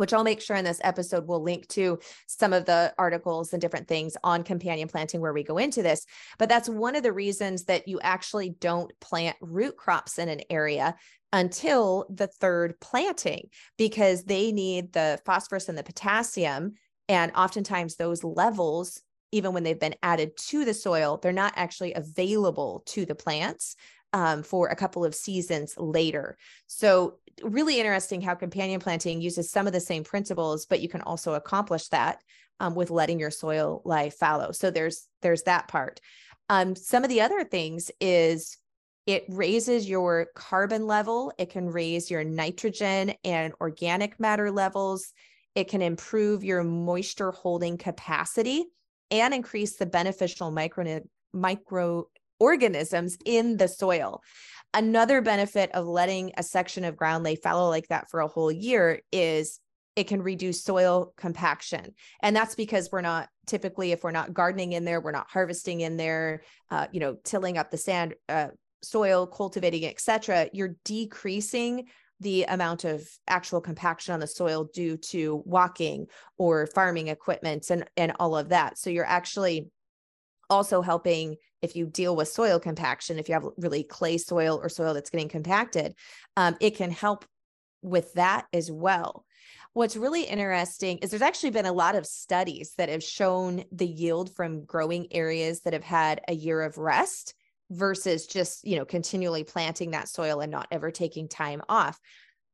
which 0.00 0.14
I'll 0.14 0.24
make 0.24 0.40
sure 0.40 0.56
in 0.56 0.64
this 0.64 0.80
episode 0.82 1.28
we'll 1.28 1.42
link 1.42 1.68
to 1.68 1.98
some 2.26 2.54
of 2.54 2.64
the 2.64 2.94
articles 2.98 3.52
and 3.52 3.60
different 3.60 3.86
things 3.86 4.16
on 4.24 4.42
companion 4.42 4.88
planting 4.88 5.20
where 5.20 5.34
we 5.34 5.44
go 5.44 5.58
into 5.58 5.82
this. 5.82 6.06
But 6.38 6.48
that's 6.48 6.70
one 6.70 6.96
of 6.96 7.02
the 7.02 7.12
reasons 7.12 7.64
that 7.64 7.86
you 7.86 8.00
actually 8.00 8.50
don't 8.60 8.90
plant 9.00 9.36
root 9.42 9.76
crops 9.76 10.18
in 10.18 10.30
an 10.30 10.40
area 10.48 10.96
until 11.34 12.06
the 12.08 12.26
third 12.26 12.80
planting 12.80 13.50
because 13.76 14.24
they 14.24 14.52
need 14.52 14.94
the 14.94 15.20
phosphorus 15.26 15.68
and 15.68 15.76
the 15.76 15.82
potassium. 15.82 16.72
And 17.08 17.30
oftentimes 17.36 17.96
those 17.96 18.24
levels, 18.24 19.02
even 19.32 19.52
when 19.52 19.64
they've 19.64 19.78
been 19.78 19.96
added 20.02 20.36
to 20.48 20.64
the 20.64 20.74
soil, 20.74 21.18
they're 21.22 21.32
not 21.32 21.52
actually 21.56 21.92
available 21.92 22.82
to 22.86 23.04
the 23.04 23.14
plants 23.14 23.76
um, 24.12 24.42
for 24.42 24.68
a 24.68 24.76
couple 24.76 25.04
of 25.04 25.14
seasons 25.14 25.74
later. 25.76 26.36
So, 26.66 27.18
really 27.42 27.78
interesting 27.78 28.20
how 28.20 28.34
companion 28.34 28.80
planting 28.80 29.20
uses 29.20 29.50
some 29.50 29.66
of 29.66 29.72
the 29.72 29.80
same 29.80 30.04
principles, 30.04 30.66
but 30.66 30.80
you 30.80 30.88
can 30.88 31.00
also 31.02 31.34
accomplish 31.34 31.88
that 31.88 32.20
um, 32.60 32.74
with 32.74 32.90
letting 32.90 33.18
your 33.18 33.30
soil 33.30 33.82
lie 33.84 34.10
fallow. 34.10 34.52
So 34.52 34.70
there's 34.70 35.08
there's 35.22 35.42
that 35.44 35.68
part. 35.68 36.00
Um, 36.48 36.76
some 36.76 37.02
of 37.02 37.08
the 37.08 37.22
other 37.22 37.44
things 37.44 37.90
is 38.00 38.56
it 39.06 39.24
raises 39.28 39.88
your 39.88 40.28
carbon 40.34 40.86
level. 40.86 41.32
It 41.38 41.50
can 41.50 41.68
raise 41.68 42.10
your 42.10 42.22
nitrogen 42.22 43.14
and 43.24 43.54
organic 43.60 44.20
matter 44.20 44.50
levels. 44.50 45.12
It 45.54 45.68
can 45.68 45.82
improve 45.82 46.44
your 46.44 46.62
moisture 46.62 47.32
holding 47.32 47.78
capacity 47.78 48.66
and 49.10 49.34
increase 49.34 49.76
the 49.76 49.86
beneficial 49.86 50.50
micro 50.50 51.00
micro 51.32 52.06
organisms 52.40 53.16
in 53.24 53.56
the 53.56 53.68
soil. 53.68 54.22
Another 54.72 55.20
benefit 55.20 55.70
of 55.72 55.86
letting 55.86 56.32
a 56.36 56.42
section 56.42 56.84
of 56.84 56.96
ground 56.96 57.24
lay 57.24 57.36
fallow 57.36 57.68
like 57.68 57.88
that 57.88 58.08
for 58.10 58.20
a 58.20 58.28
whole 58.28 58.50
year 58.50 59.00
is 59.12 59.60
it 59.96 60.06
can 60.06 60.22
reduce 60.22 60.62
soil 60.62 61.12
compaction. 61.16 61.94
And 62.22 62.34
that's 62.34 62.54
because 62.54 62.88
we're 62.90 63.00
not 63.00 63.28
typically, 63.46 63.92
if 63.92 64.04
we're 64.04 64.12
not 64.12 64.32
gardening 64.32 64.72
in 64.72 64.84
there, 64.84 65.00
we're 65.00 65.10
not 65.10 65.26
harvesting 65.28 65.80
in 65.80 65.96
there, 65.96 66.42
uh, 66.70 66.86
you 66.92 67.00
know, 67.00 67.16
tilling 67.24 67.58
up 67.58 67.70
the 67.70 67.76
sand, 67.76 68.14
uh, 68.28 68.48
soil, 68.82 69.26
cultivating, 69.26 69.84
etc. 69.84 70.48
You're 70.52 70.76
decreasing 70.84 71.88
the 72.20 72.44
amount 72.44 72.84
of 72.84 73.02
actual 73.26 73.60
compaction 73.60 74.14
on 74.14 74.20
the 74.20 74.26
soil 74.26 74.68
due 74.72 74.96
to 74.96 75.42
walking 75.46 76.06
or 76.38 76.66
farming 76.66 77.08
equipment 77.08 77.70
and 77.70 77.84
and 77.96 78.12
all 78.20 78.36
of 78.36 78.50
that. 78.50 78.78
So 78.78 78.90
you're 78.90 79.06
actually 79.06 79.68
also 80.50 80.82
helping 80.82 81.36
if 81.62 81.76
you 81.76 81.86
deal 81.86 82.16
with 82.16 82.28
soil 82.28 82.58
compaction, 82.58 83.18
if 83.18 83.28
you 83.28 83.34
have 83.34 83.46
really 83.56 83.84
clay 83.84 84.18
soil 84.18 84.58
or 84.62 84.68
soil 84.68 84.94
that's 84.94 85.10
getting 85.10 85.28
compacted, 85.28 85.94
um, 86.36 86.56
it 86.60 86.76
can 86.76 86.90
help 86.90 87.24
with 87.82 88.12
that 88.14 88.46
as 88.52 88.70
well. 88.70 89.24
What's 89.72 89.96
really 89.96 90.24
interesting 90.24 90.98
is 90.98 91.10
there's 91.10 91.22
actually 91.22 91.50
been 91.50 91.66
a 91.66 91.72
lot 91.72 91.94
of 91.94 92.06
studies 92.06 92.74
that 92.76 92.88
have 92.88 93.02
shown 93.02 93.64
the 93.70 93.86
yield 93.86 94.34
from 94.34 94.64
growing 94.64 95.06
areas 95.12 95.60
that 95.60 95.72
have 95.72 95.84
had 95.84 96.20
a 96.26 96.34
year 96.34 96.62
of 96.62 96.76
rest 96.76 97.34
versus 97.70 98.26
just, 98.26 98.66
you 98.66 98.76
know, 98.76 98.84
continually 98.84 99.44
planting 99.44 99.92
that 99.92 100.08
soil 100.08 100.40
and 100.40 100.50
not 100.50 100.66
ever 100.72 100.90
taking 100.90 101.28
time 101.28 101.62
off. 101.68 102.00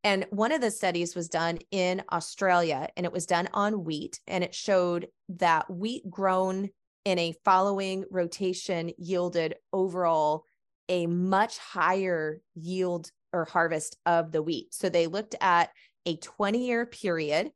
And 0.05 0.27
one 0.31 0.53
of 0.53 0.61
the 0.61 0.71
studies 0.71 1.17
was 1.17 1.29
done 1.29 1.59
in 1.71 2.03
Australia 2.13 2.89
and 2.97 3.07
it 3.07 3.13
was 3.13 3.27
done 3.27 3.49
on 3.55 3.83
wheat 3.83 4.21
and 4.27 4.45
it 4.45 4.55
showed 4.55 5.09
that 5.31 5.71
wheat 5.71 6.09
grown 6.09 6.69
in 7.07 7.21
a 7.21 7.35
fallowing 7.45 8.05
rotation 8.11 8.91
yielded 8.99 9.55
overall 9.73 10.45
a 10.89 11.07
much 11.07 11.57
higher 11.59 12.41
yield 12.57 13.13
or 13.33 13.45
harvest 13.45 13.97
of 14.05 14.33
the 14.33 14.43
wheat. 14.43 14.75
So 14.75 14.89
they 14.89 15.07
looked 15.07 15.37
at 15.41 15.71
a 16.05 16.17
20 16.17 16.67
year 16.67 16.85
period 16.85 17.53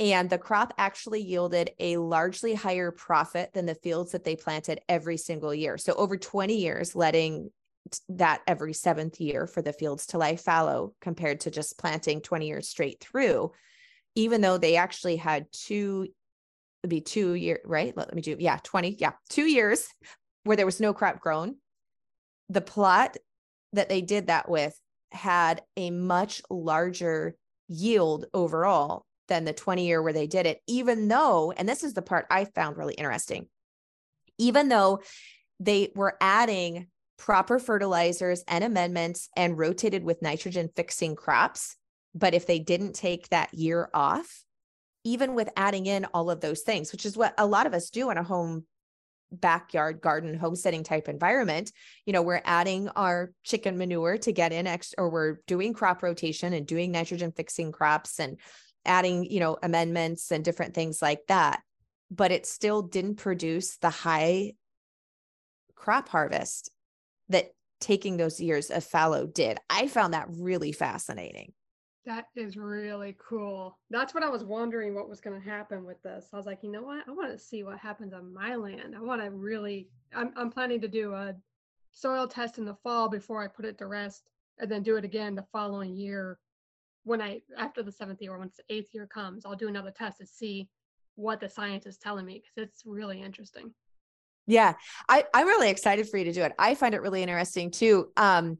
and 0.00 0.28
the 0.28 0.38
crop 0.38 0.74
actually 0.76 1.22
yielded 1.22 1.70
a 1.78 1.98
largely 1.98 2.52
higher 2.52 2.90
profit 2.90 3.52
than 3.54 3.64
the 3.64 3.76
fields 3.76 4.10
that 4.10 4.24
they 4.24 4.34
planted 4.34 4.80
every 4.88 5.16
single 5.16 5.54
year. 5.54 5.78
So 5.78 5.94
over 5.94 6.16
20 6.16 6.56
years, 6.56 6.96
letting 6.96 7.50
that 8.08 8.42
every 8.48 8.72
seventh 8.72 9.20
year 9.20 9.46
for 9.46 9.62
the 9.62 9.72
fields 9.72 10.06
to 10.06 10.18
lie 10.18 10.36
fallow 10.36 10.94
compared 11.00 11.40
to 11.40 11.50
just 11.50 11.78
planting 11.78 12.20
20 12.20 12.48
years 12.48 12.68
straight 12.68 12.98
through, 13.00 13.52
even 14.16 14.40
though 14.40 14.58
they 14.58 14.74
actually 14.74 15.16
had 15.16 15.46
two 15.52 16.08
would 16.82 16.90
be 16.90 17.00
two 17.00 17.34
year, 17.34 17.60
right? 17.64 17.96
Let 17.96 18.14
me 18.14 18.22
do, 18.22 18.36
yeah, 18.38 18.58
20, 18.62 18.96
yeah, 18.98 19.12
two 19.28 19.46
years 19.46 19.86
where 20.44 20.56
there 20.56 20.66
was 20.66 20.80
no 20.80 20.92
crop 20.92 21.20
grown. 21.20 21.56
The 22.48 22.60
plot 22.60 23.16
that 23.72 23.88
they 23.88 24.00
did 24.00 24.28
that 24.28 24.48
with 24.48 24.78
had 25.12 25.62
a 25.76 25.90
much 25.90 26.42
larger 26.50 27.34
yield 27.68 28.26
overall 28.32 29.04
than 29.28 29.44
the 29.44 29.52
20 29.52 29.86
year 29.86 30.02
where 30.02 30.12
they 30.12 30.26
did 30.26 30.46
it, 30.46 30.60
even 30.66 31.08
though, 31.08 31.52
and 31.52 31.68
this 31.68 31.82
is 31.82 31.94
the 31.94 32.02
part 32.02 32.26
I 32.30 32.44
found 32.46 32.76
really 32.76 32.94
interesting, 32.94 33.48
even 34.38 34.68
though 34.68 35.00
they 35.60 35.92
were 35.94 36.16
adding 36.20 36.86
proper 37.18 37.58
fertilizers 37.58 38.44
and 38.46 38.64
amendments 38.64 39.28
and 39.36 39.58
rotated 39.58 40.04
with 40.04 40.22
nitrogen 40.22 40.70
fixing 40.74 41.16
crops. 41.16 41.76
But 42.14 42.32
if 42.32 42.46
they 42.46 42.58
didn't 42.58 42.94
take 42.94 43.28
that 43.28 43.52
year 43.52 43.90
off, 43.92 44.42
even 45.04 45.34
with 45.34 45.48
adding 45.56 45.86
in 45.86 46.04
all 46.06 46.30
of 46.30 46.40
those 46.40 46.62
things, 46.62 46.92
which 46.92 47.06
is 47.06 47.16
what 47.16 47.34
a 47.38 47.46
lot 47.46 47.66
of 47.66 47.74
us 47.74 47.90
do 47.90 48.10
in 48.10 48.18
a 48.18 48.22
home 48.22 48.64
backyard 49.30 50.00
garden 50.00 50.38
homesteading 50.38 50.84
type 50.84 51.08
environment. 51.08 51.72
You 52.06 52.12
know 52.12 52.22
we're 52.22 52.42
adding 52.44 52.88
our 52.90 53.32
chicken 53.44 53.76
manure 53.76 54.16
to 54.18 54.32
get 54.32 54.52
in 54.52 54.66
extra 54.66 55.02
or 55.02 55.10
we're 55.10 55.36
doing 55.46 55.74
crop 55.74 56.02
rotation 56.02 56.52
and 56.52 56.66
doing 56.66 56.92
nitrogen 56.92 57.32
fixing 57.32 57.72
crops 57.72 58.20
and 58.20 58.38
adding 58.86 59.24
you 59.30 59.40
know 59.40 59.58
amendments 59.62 60.30
and 60.30 60.44
different 60.44 60.74
things 60.74 61.02
like 61.02 61.20
that. 61.28 61.60
But 62.10 62.32
it 62.32 62.46
still 62.46 62.82
didn't 62.82 63.16
produce 63.16 63.76
the 63.76 63.90
high 63.90 64.54
crop 65.74 66.08
harvest 66.08 66.70
that 67.28 67.50
taking 67.80 68.16
those 68.16 68.40
years 68.40 68.70
of 68.70 68.82
fallow 68.82 69.26
did. 69.26 69.58
I 69.70 69.88
found 69.88 70.14
that 70.14 70.26
really 70.30 70.72
fascinating 70.72 71.52
that 72.08 72.26
is 72.34 72.56
really 72.56 73.14
cool. 73.18 73.78
That's 73.90 74.14
what 74.14 74.22
I 74.22 74.30
was 74.30 74.42
wondering 74.42 74.94
what 74.94 75.10
was 75.10 75.20
going 75.20 75.38
to 75.38 75.48
happen 75.48 75.84
with 75.84 76.02
this. 76.02 76.26
I 76.32 76.36
was 76.38 76.46
like, 76.46 76.62
you 76.62 76.72
know 76.72 76.82
what? 76.82 77.06
I 77.06 77.12
want 77.12 77.30
to 77.30 77.38
see 77.38 77.62
what 77.62 77.78
happens 77.78 78.14
on 78.14 78.32
my 78.32 78.56
land. 78.56 78.96
I 78.96 79.00
want 79.02 79.22
to 79.22 79.30
really, 79.30 79.90
I'm, 80.14 80.32
I'm 80.34 80.50
planning 80.50 80.80
to 80.80 80.88
do 80.88 81.12
a 81.12 81.34
soil 81.92 82.26
test 82.26 82.56
in 82.56 82.64
the 82.64 82.76
fall 82.82 83.10
before 83.10 83.44
I 83.44 83.46
put 83.46 83.66
it 83.66 83.76
to 83.78 83.86
rest 83.86 84.22
and 84.58 84.70
then 84.70 84.82
do 84.82 84.96
it 84.96 85.04
again 85.04 85.34
the 85.34 85.44
following 85.52 85.94
year 85.94 86.38
when 87.04 87.20
I, 87.20 87.42
after 87.58 87.82
the 87.82 87.92
seventh 87.92 88.22
year, 88.22 88.32
or 88.32 88.38
once 88.38 88.56
the 88.56 88.74
eighth 88.74 88.94
year 88.94 89.06
comes, 89.06 89.44
I'll 89.44 89.54
do 89.54 89.68
another 89.68 89.90
test 89.90 90.16
to 90.18 90.26
see 90.26 90.70
what 91.16 91.40
the 91.40 91.48
science 91.48 91.84
is 91.84 91.98
telling 91.98 92.24
me 92.24 92.40
because 92.40 92.70
it's 92.70 92.84
really 92.86 93.20
interesting. 93.20 93.74
Yeah, 94.46 94.74
I, 95.10 95.24
I'm 95.34 95.46
really 95.46 95.68
excited 95.68 96.08
for 96.08 96.16
you 96.16 96.24
to 96.24 96.32
do 96.32 96.42
it. 96.42 96.52
I 96.58 96.74
find 96.74 96.94
it 96.94 97.02
really 97.02 97.22
interesting 97.22 97.70
too. 97.70 98.08
Um, 98.16 98.58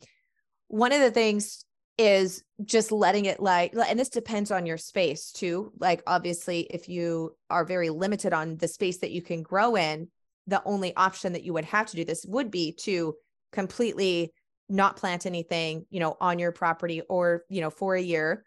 one 0.66 0.92
of 0.92 1.00
the 1.00 1.10
things 1.10 1.64
is 1.98 2.44
just 2.64 2.92
letting 2.92 3.24
it 3.24 3.40
like 3.40 3.74
and 3.74 3.98
this 3.98 4.08
depends 4.08 4.50
on 4.50 4.66
your 4.66 4.78
space 4.78 5.32
too. 5.32 5.72
Like 5.78 6.02
obviously 6.06 6.60
if 6.70 6.88
you 6.88 7.36
are 7.50 7.64
very 7.64 7.90
limited 7.90 8.32
on 8.32 8.56
the 8.56 8.68
space 8.68 8.98
that 8.98 9.10
you 9.10 9.20
can 9.20 9.42
grow 9.42 9.76
in 9.76 10.08
the 10.46 10.62
only 10.64 10.96
option 10.96 11.34
that 11.34 11.42
you 11.44 11.52
would 11.52 11.64
have 11.64 11.86
to 11.86 11.96
do 11.96 12.04
this 12.04 12.24
would 12.26 12.50
be 12.50 12.72
to 12.72 13.14
completely 13.52 14.32
not 14.68 14.96
plant 14.96 15.26
anything 15.26 15.84
you 15.90 15.98
know 15.98 16.16
on 16.20 16.38
your 16.38 16.52
property 16.52 17.00
or 17.08 17.42
you 17.48 17.60
know 17.60 17.70
for 17.70 17.94
a 17.94 18.00
year 18.00 18.44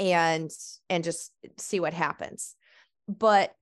and 0.00 0.50
and 0.88 1.04
just 1.04 1.32
see 1.58 1.80
what 1.80 1.94
happens. 1.94 2.54
But 3.08 3.54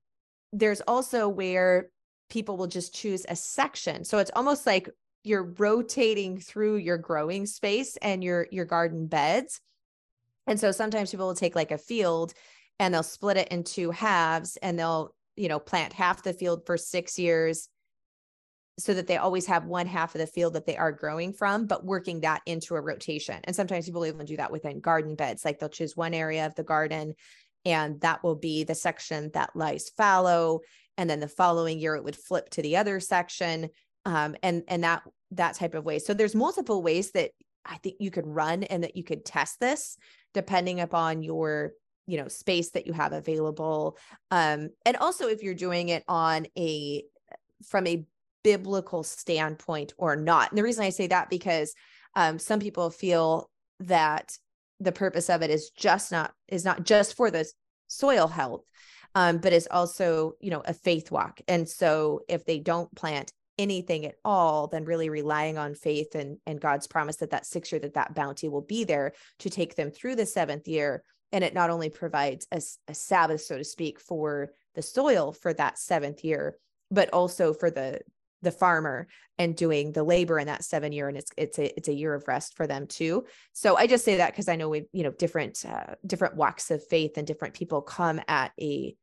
there's 0.53 0.81
also 0.83 1.29
where 1.29 1.91
people 2.31 2.57
will 2.57 2.67
just 2.67 2.95
choose 2.95 3.27
a 3.29 3.37
section. 3.37 4.05
So 4.05 4.19
it's 4.19 4.31
almost 4.35 4.67
like 4.67 4.89
you're 5.25 5.55
rotating 5.59 6.39
through 6.39 6.77
your 6.77 6.99
growing 6.99 7.47
space 7.47 7.97
and 7.99 8.23
your 8.23 8.47
your 8.51 8.65
garden 8.65 9.07
beds. 9.07 9.61
And 10.47 10.59
so 10.59 10.73
sometimes 10.73 11.11
people 11.11 11.27
will 11.27 11.35
take 11.35 11.55
like 11.55 11.71
a 11.71 11.79
field 11.79 12.35
and 12.79 12.93
they'll 12.93 13.03
split 13.03 13.37
it 13.37 13.49
into 13.49 13.91
halves 13.91 14.57
and 14.57 14.79
they'll 14.79 15.15
you 15.37 15.49
know 15.49 15.59
plant 15.59 15.93
half 15.93 16.23
the 16.23 16.33
field 16.33 16.67
for 16.67 16.77
6 16.77 17.19
years 17.19 17.69
so 18.79 18.95
that 18.95 19.07
they 19.07 19.19
always 19.19 19.47
have 19.47 19.67
one 19.67 19.87
half 19.87 20.15
of 20.15 20.21
the 20.21 20.27
field 20.27 20.55
that 20.55 20.67
they 20.67 20.77
are 20.77 20.93
growing 20.93 21.33
from 21.33 21.67
but 21.67 21.85
working 21.85 22.21
that 22.21 22.43
into 22.47 22.75
a 22.75 22.81
rotation. 22.81 23.39
And 23.45 23.55
sometimes 23.55 23.87
people 23.87 24.05
even 24.07 24.27
do 24.27 24.37
that 24.39 24.51
within 24.51 24.81
garden 24.81 25.15
beds 25.15 25.45
like 25.45 25.59
they'll 25.59 25.69
choose 25.69 25.97
one 25.97 26.15
area 26.15 26.47
of 26.47 26.55
the 26.55 26.65
garden 26.65 27.15
and 27.65 28.01
that 28.01 28.25
will 28.25 28.35
be 28.35 28.65
the 28.65 28.75
section 28.75 29.31
that 29.35 29.55
lies 29.55 29.91
fallow. 29.97 30.61
And 30.99 31.09
then 31.09 31.21
the 31.21 31.29
following 31.29 31.79
year 31.79 31.95
it 31.95 32.05
would 32.05 32.17
flip 32.17 32.51
to 32.51 32.63
the 32.63 32.77
other 32.77 32.99
section 32.99 33.69
um, 34.05 34.37
and 34.43 34.65
and 34.69 34.85
that 34.85 35.03
that 35.33 35.55
type 35.55 35.75
of 35.75 35.85
way. 35.85 35.99
So 35.99 36.15
there's 36.15 36.35
multiple 36.35 36.83
ways 36.83 37.13
that 37.13 37.31
I 37.65 37.77
think 37.79 37.97
you 38.01 38.11
could 38.11 38.27
run 38.27 38.65
and 38.65 38.85
that 38.85 38.97
you 38.97 39.05
could 39.05 39.25
test 39.25 39.61
this 39.61 39.97
depending 40.35 40.81
upon 40.81 41.23
your 41.23 41.73
you 42.07 42.19
know 42.19 42.29
space 42.29 42.71
that 42.71 42.87
you 42.87 42.93
have 42.93 43.13
available. 43.13 43.97
Um 44.31 44.71
and 44.85 44.97
also 44.97 45.29
if 45.29 45.43
you're 45.43 45.55
doing 45.55 45.89
it 45.89 46.05
on 46.09 46.47
a 46.59 47.05
from 47.67 47.87
a 47.87 48.05
biblical 48.43 49.05
standpoint 49.05 49.95
or 49.97 50.17
not. 50.17 50.51
And 50.51 50.59
the 50.59 50.65
reason 50.65 50.85
i 50.85 50.91
say 50.91 51.07
that 51.07 51.31
because 51.31 51.75
um 52.17 52.39
some 52.39 52.59
people 52.59 52.91
feel 52.91 53.49
that 53.81 54.37
the 54.81 54.93
purpose 54.93 55.31
of 55.31 55.43
it 55.43 55.51
is 55.51 55.71
just 55.71 56.11
not 56.11 56.33
is 56.49 56.65
not 56.65 56.83
just 56.83 57.17
for 57.17 57.31
the 57.31 57.49
soil 57.87 58.27
health 58.27 58.65
um 59.15 59.39
but 59.39 59.53
is 59.53 59.69
also 59.71 60.33
you 60.41 60.51
know 60.51 60.63
a 60.65 60.75
faith 60.75 61.13
walk. 61.13 61.41
And 61.47 61.69
so 61.69 62.21
if 62.29 62.45
they 62.45 62.59
don't 62.59 62.93
plant 62.97 63.33
anything 63.63 64.05
at 64.05 64.17
all 64.25 64.67
than 64.67 64.85
really 64.85 65.09
relying 65.09 65.57
on 65.57 65.75
faith 65.75 66.15
and 66.15 66.39
and 66.47 66.61
God's 66.61 66.87
promise 66.87 67.17
that 67.17 67.31
that 67.31 67.47
sixth 67.47 67.73
year 67.73 67.81
that 67.81 67.95
that 67.95 68.15
bounty 68.15 68.49
will 68.49 68.63
be 68.63 68.85
there 68.85 69.13
to 69.39 69.51
take 69.51 69.77
them 69.77 69.91
through 69.91 70.17
the 70.17 70.27
seventh 70.27 70.69
year. 70.69 71.05
And 71.31 71.43
it 71.43 71.55
not 71.55 71.71
only 71.71 71.89
provides 71.89 72.47
a, 72.53 72.61
a 72.89 72.95
sabbath 72.95 73.41
so 73.43 73.57
to 73.57 73.65
speak 73.65 74.01
for 74.01 74.51
the 74.75 74.83
soil 74.83 75.33
for 75.33 75.55
that 75.55 75.79
seventh 75.79 76.25
year 76.25 76.57
but 76.91 77.11
also 77.13 77.55
for 77.55 77.71
the 77.71 78.01
the 78.43 78.51
farmer 78.51 79.07
and 79.39 79.57
doing 79.57 79.93
the 79.93 80.03
labor 80.03 80.39
in 80.39 80.49
that 80.49 80.65
seven 80.65 80.93
year. 80.93 81.09
And 81.09 81.17
it's 81.17 81.31
it's 81.37 81.59
a 81.59 81.77
it's 81.77 81.89
a 81.89 81.95
year 81.95 82.13
of 82.13 82.27
rest 82.27 82.57
for 82.57 82.67
them 82.67 82.87
too. 82.87 83.25
So 83.53 83.77
i 83.77 83.87
just 83.87 84.05
say 84.05 84.17
that 84.17 84.33
because 84.33 84.49
i 84.49 84.57
know 84.57 84.69
we 84.69 84.85
you 84.93 85.05
know 85.05 85.13
different 85.13 85.65
uh, 85.65 85.95
different 86.07 86.37
walks 86.37 86.71
of 86.71 86.87
faith 86.87 87.17
and 87.17 87.27
different 87.27 87.55
people 87.55 87.83
come 87.83 88.21
at 88.29 88.53
a 88.61 88.95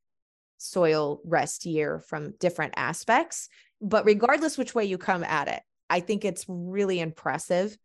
soil 0.60 1.22
rest 1.24 1.65
year 1.65 2.00
from 2.00 2.34
different 2.39 2.74
aspects 2.76 3.50
but 3.82 4.06
regardless 4.06 4.58
which 4.58 4.76
way 4.76 4.86
you 4.86 4.98
come 4.98 5.24
at 5.24 5.48
it, 5.48 5.62
I 5.89 6.00
think 6.00 6.26
it's 6.26 6.46
really 6.48 7.00
impressive 7.00 7.78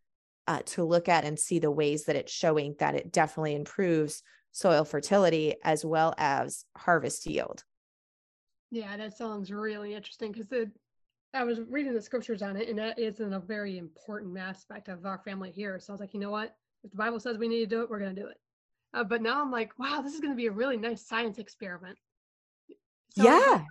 uh, 0.47 0.61
to 0.67 0.85
look 0.85 1.09
at 1.09 1.25
and 1.25 1.39
see 1.39 1.59
the 1.59 1.71
ways 1.71 2.05
that 2.05 2.17
it's 2.17 2.33
showing 2.33 2.75
that 2.79 2.95
it 2.95 3.13
definitely 3.13 3.55
improves 3.55 4.23
soil 4.53 4.85
fertility 4.85 5.55
as 5.65 5.85
well 5.85 6.15
as 6.19 6.65
harvest 6.77 7.27
yield. 7.27 7.65
Yeah, 8.71 8.97
that 8.97 9.17
sounds 9.17 9.51
really 9.51 9.95
interesting 9.95 10.33
because 10.33 10.49
I 11.33 11.45
was 11.45 11.61
reading 11.69 11.95
the 11.95 12.03
scriptures 12.03 12.43
on 12.43 12.57
it, 12.57 12.69
and 12.69 12.79
that 12.79 12.99
isn't 12.99 13.33
a 13.33 13.41
very 13.41 13.79
important 13.79 14.37
aspect 14.37 14.89
of 14.89 15.07
our 15.07 15.19
family 15.19 15.51
here. 15.51 15.79
So 15.79 15.93
I 15.93 15.95
was 15.95 16.01
like, 16.01 16.15
you 16.15 16.21
know 16.21 16.31
what? 16.31 16.55
If 16.83 16.91
the 16.91 16.97
Bible 16.97 17.21
says 17.21 17.39
we 17.39 17.49
need 17.49 17.61
to 17.61 17.67
do 17.67 17.83
it, 17.83 17.91
we're 17.91 18.01
going 18.01 18.15
to 18.15 18.21
do 18.21 18.29
it. 18.29 18.37
Uh, 18.93 19.05
but 19.05 19.23
now 19.23 19.41
I'm 19.41 19.51
like, 19.51 19.77
wow, 19.79 20.03
this 20.03 20.15
is 20.15 20.21
going 20.21 20.33
to 20.33 20.37
be 20.37 20.47
a 20.47 20.53
really 20.53 20.77
nice 20.77 21.07
science 21.07 21.39
experiment. 21.39 21.99
So 23.17 23.25
yeah 23.25 23.63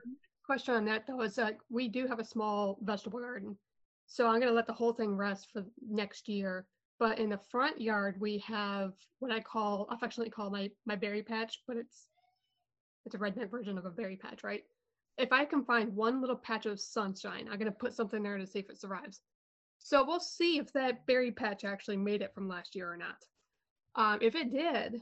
question 0.45 0.75
on 0.75 0.86
that 0.86 1.08
though 1.08 1.21
is 1.21 1.36
that 1.36 1.58
we 1.69 1.88
do 1.88 2.08
have 2.08 2.19
a 2.19 2.25
small 2.25 2.77
vegetable 2.82 3.19
garden. 3.19 3.58
So 4.06 4.27
I'm 4.27 4.39
going 4.39 4.47
to 4.47 4.53
let 4.53 4.67
the 4.67 4.73
whole 4.73 4.93
thing 4.93 5.15
rest 5.15 5.49
for 5.51 5.63
next 5.89 6.27
year. 6.27 6.65
But 6.99 7.19
in 7.19 7.29
the 7.29 7.39
front 7.49 7.82
yard, 7.82 8.15
we 8.19 8.38
have 8.39 8.93
what 9.19 9.32
I 9.32 9.39
call 9.39 9.88
affectionately 9.89 10.32
call 10.32 10.49
my 10.49 10.69
my 10.86 10.95
berry 10.95 11.23
patch, 11.23 11.62
but 11.67 11.77
it's 11.77 12.08
it's 13.06 13.15
a 13.15 13.17
redneck 13.17 13.49
version 13.49 13.77
of 13.77 13.86
a 13.86 13.89
berry 13.89 14.15
patch, 14.15 14.43
right? 14.43 14.63
If 15.17 15.32
I 15.32 15.45
can 15.45 15.65
find 15.65 15.95
one 15.95 16.21
little 16.21 16.36
patch 16.36 16.65
of 16.65 16.79
sunshine, 16.79 17.47
I'm 17.49 17.60
going 17.60 17.71
to 17.71 17.77
put 17.77 17.93
something 17.93 18.23
there 18.23 18.38
to 18.38 18.47
see 18.47 18.60
if 18.60 18.69
it 18.69 18.79
survives. 18.79 19.21
So 19.79 20.06
we'll 20.06 20.19
see 20.19 20.58
if 20.58 20.71
that 20.73 21.06
berry 21.06 21.32
patch 21.32 21.65
actually 21.65 21.97
made 21.97 22.21
it 22.21 22.34
from 22.34 22.47
last 22.47 22.75
year 22.75 22.91
or 22.91 22.97
not. 22.97 23.17
Um, 23.95 24.19
if 24.21 24.34
it 24.36 24.51
did, 24.51 25.01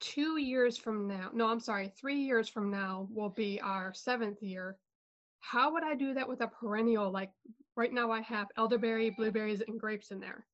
two 0.00 0.38
years 0.38 0.76
from 0.76 1.06
now, 1.08 1.30
no, 1.32 1.48
I'm 1.48 1.60
sorry, 1.60 1.92
three 2.00 2.20
years 2.20 2.48
from 2.48 2.70
now 2.70 3.08
will 3.10 3.30
be 3.30 3.60
our 3.60 3.92
seventh 3.94 4.42
year. 4.42 4.76
How 5.40 5.72
would 5.72 5.84
I 5.84 5.94
do 5.94 6.14
that 6.14 6.28
with 6.28 6.40
a 6.40 6.48
perennial? 6.48 7.10
Like 7.10 7.30
right 7.76 7.92
now, 7.92 8.10
I 8.10 8.20
have 8.22 8.48
elderberry, 8.56 9.10
blueberries, 9.10 9.62
and 9.66 9.80
grapes 9.80 10.10
in 10.10 10.20
there. 10.20 10.46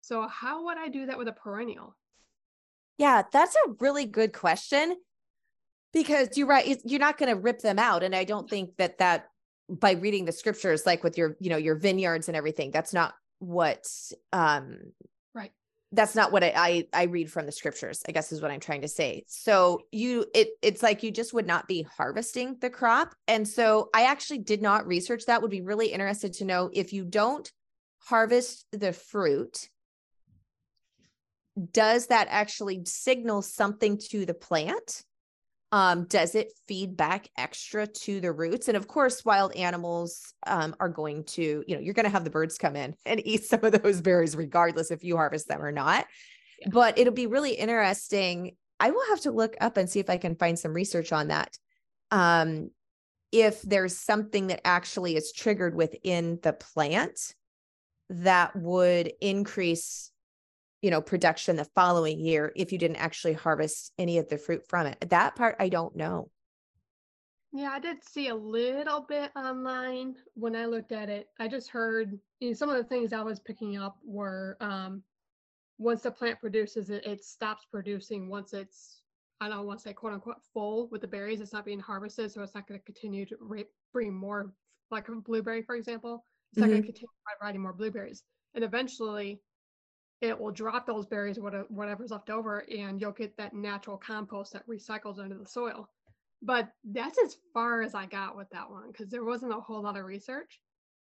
So, 0.00 0.26
how 0.28 0.64
would 0.66 0.78
I 0.78 0.88
do 0.88 1.06
that 1.06 1.18
with 1.18 1.28
a 1.28 1.32
perennial? 1.32 1.96
Yeah, 2.98 3.22
that's 3.32 3.54
a 3.54 3.72
really 3.80 4.06
good 4.06 4.32
question 4.32 4.96
because 5.92 6.36
you're 6.36 6.46
right. 6.46 6.80
You're 6.84 7.00
not 7.00 7.18
going 7.18 7.34
to 7.34 7.40
rip 7.40 7.60
them 7.60 7.78
out. 7.78 8.02
And 8.02 8.14
I 8.14 8.24
don't 8.24 8.48
think 8.48 8.76
that 8.78 8.98
that 8.98 9.26
by 9.68 9.92
reading 9.92 10.24
the 10.24 10.32
scriptures, 10.32 10.86
like 10.86 11.02
with 11.02 11.18
your, 11.18 11.36
you 11.40 11.50
know, 11.50 11.56
your 11.56 11.76
vineyards 11.76 12.28
and 12.28 12.36
everything, 12.36 12.70
that's 12.70 12.94
not 12.94 13.14
what 13.38 13.86
um 14.32 14.78
that's 15.96 16.14
not 16.14 16.30
what 16.30 16.44
I, 16.44 16.52
I, 16.54 16.86
I 16.92 17.02
read 17.04 17.32
from 17.32 17.46
the 17.46 17.52
scriptures 17.52 18.02
i 18.08 18.12
guess 18.12 18.30
is 18.30 18.40
what 18.40 18.50
i'm 18.50 18.60
trying 18.60 18.82
to 18.82 18.88
say. 18.88 19.24
So 19.26 19.80
you 19.90 20.26
it 20.34 20.50
it's 20.62 20.82
like 20.82 21.02
you 21.02 21.10
just 21.10 21.34
would 21.34 21.46
not 21.46 21.66
be 21.66 21.86
harvesting 21.96 22.56
the 22.60 22.70
crop. 22.70 23.14
And 23.26 23.48
so 23.48 23.88
i 23.94 24.04
actually 24.04 24.38
did 24.38 24.62
not 24.62 24.86
research 24.86 25.24
that. 25.26 25.42
Would 25.42 25.50
be 25.50 25.62
really 25.62 25.88
interested 25.88 26.34
to 26.34 26.44
know 26.44 26.70
if 26.72 26.92
you 26.92 27.04
don't 27.04 27.50
harvest 27.98 28.66
the 28.72 28.92
fruit 28.92 29.68
does 31.72 32.08
that 32.08 32.28
actually 32.30 32.82
signal 32.84 33.42
something 33.42 33.98
to 33.98 34.26
the 34.26 34.34
plant 34.34 35.02
um, 35.72 36.04
does 36.04 36.34
it 36.34 36.52
feed 36.68 36.96
back 36.96 37.28
extra 37.36 37.86
to 37.86 38.20
the 38.20 38.32
roots? 38.32 38.68
And 38.68 38.76
of 38.76 38.86
course 38.86 39.24
wild 39.24 39.54
animals 39.54 40.32
um, 40.46 40.74
are 40.80 40.88
going 40.88 41.24
to 41.24 41.64
you 41.66 41.74
know 41.74 41.80
you're 41.80 41.94
going 41.94 42.04
to 42.04 42.10
have 42.10 42.24
the 42.24 42.30
birds 42.30 42.58
come 42.58 42.76
in 42.76 42.94
and 43.04 43.26
eat 43.26 43.44
some 43.44 43.64
of 43.64 43.82
those 43.82 44.00
berries 44.00 44.36
regardless 44.36 44.90
if 44.90 45.04
you 45.04 45.16
harvest 45.16 45.48
them 45.48 45.62
or 45.62 45.72
not. 45.72 46.06
Yeah. 46.60 46.68
but 46.72 46.98
it'll 46.98 47.12
be 47.12 47.26
really 47.26 47.52
interesting. 47.52 48.56
I 48.80 48.90
will 48.90 49.06
have 49.10 49.20
to 49.22 49.30
look 49.30 49.56
up 49.60 49.76
and 49.76 49.88
see 49.88 50.00
if 50.00 50.10
i 50.10 50.16
can 50.16 50.36
find 50.36 50.58
some 50.58 50.72
research 50.72 51.12
on 51.12 51.28
that. 51.28 51.56
Um, 52.10 52.70
if 53.32 53.60
there's 53.62 53.96
something 53.96 54.46
that 54.46 54.60
actually 54.64 55.16
is 55.16 55.32
triggered 55.32 55.74
within 55.74 56.38
the 56.42 56.52
plant 56.52 57.34
that 58.08 58.54
would 58.54 59.12
increase 59.20 60.10
you 60.86 60.92
know 60.92 61.00
production 61.00 61.56
the 61.56 61.64
following 61.64 62.20
year 62.20 62.52
if 62.54 62.70
you 62.70 62.78
didn't 62.78 62.98
actually 62.98 63.32
harvest 63.32 63.92
any 63.98 64.18
of 64.18 64.28
the 64.28 64.38
fruit 64.38 64.64
from 64.68 64.86
it. 64.86 65.10
That 65.10 65.34
part 65.34 65.56
i 65.58 65.68
don't 65.68 65.96
know. 65.96 66.30
Yeah 67.52 67.70
i 67.72 67.80
did 67.80 68.04
see 68.04 68.28
a 68.28 68.34
little 68.36 69.00
bit 69.00 69.32
online 69.34 70.14
when 70.34 70.54
i 70.54 70.66
looked 70.66 70.92
at 70.92 71.08
it. 71.08 71.26
I 71.40 71.48
just 71.48 71.70
heard 71.70 72.16
you 72.38 72.50
know, 72.50 72.54
some 72.54 72.70
of 72.70 72.76
the 72.76 72.84
things 72.84 73.12
i 73.12 73.20
was 73.20 73.40
picking 73.40 73.76
up 73.76 73.96
were 74.04 74.56
um, 74.60 75.02
once 75.76 76.02
the 76.02 76.10
plant 76.12 76.38
produces 76.38 76.88
it 76.88 77.04
it 77.04 77.24
stops 77.24 77.66
producing 77.68 78.28
once 78.28 78.52
it's 78.52 79.02
i 79.40 79.48
don't 79.48 79.66
want 79.66 79.80
to 79.80 79.88
say 79.88 79.92
quote 79.92 80.12
unquote 80.12 80.40
full 80.54 80.88
with 80.92 81.00
the 81.00 81.08
berries 81.08 81.40
it's 81.40 81.52
not 81.52 81.64
being 81.64 81.80
harvested 81.80 82.30
so 82.30 82.42
it's 82.42 82.54
not 82.54 82.68
going 82.68 82.78
to 82.78 82.84
continue 82.84 83.26
to 83.26 83.36
bring 83.92 84.14
more 84.14 84.52
like 84.92 85.08
a 85.08 85.12
blueberry 85.16 85.62
for 85.62 85.74
example. 85.74 86.22
It's 86.52 86.60
not 86.60 86.66
mm-hmm. 86.66 86.74
going 86.74 86.82
to 86.82 86.86
continue 86.86 87.08
providing 87.40 87.60
more 87.60 87.72
blueberries. 87.72 88.22
And 88.54 88.62
eventually 88.62 89.40
it 90.20 90.38
will 90.38 90.50
drop 90.50 90.86
those 90.86 91.06
berries, 91.06 91.38
whatever's 91.38 92.10
left 92.10 92.30
over, 92.30 92.64
and 92.70 93.00
you'll 93.00 93.12
get 93.12 93.36
that 93.36 93.54
natural 93.54 93.98
compost 93.98 94.52
that 94.52 94.66
recycles 94.66 95.18
into 95.18 95.36
the 95.36 95.46
soil. 95.46 95.88
But 96.42 96.70
that's 96.84 97.18
as 97.22 97.36
far 97.52 97.82
as 97.82 97.94
I 97.94 98.06
got 98.06 98.36
with 98.36 98.48
that 98.50 98.70
one 98.70 98.90
because 98.92 99.08
there 99.08 99.24
wasn't 99.24 99.52
a 99.52 99.60
whole 99.60 99.82
lot 99.82 99.96
of 99.96 100.04
research. 100.04 100.60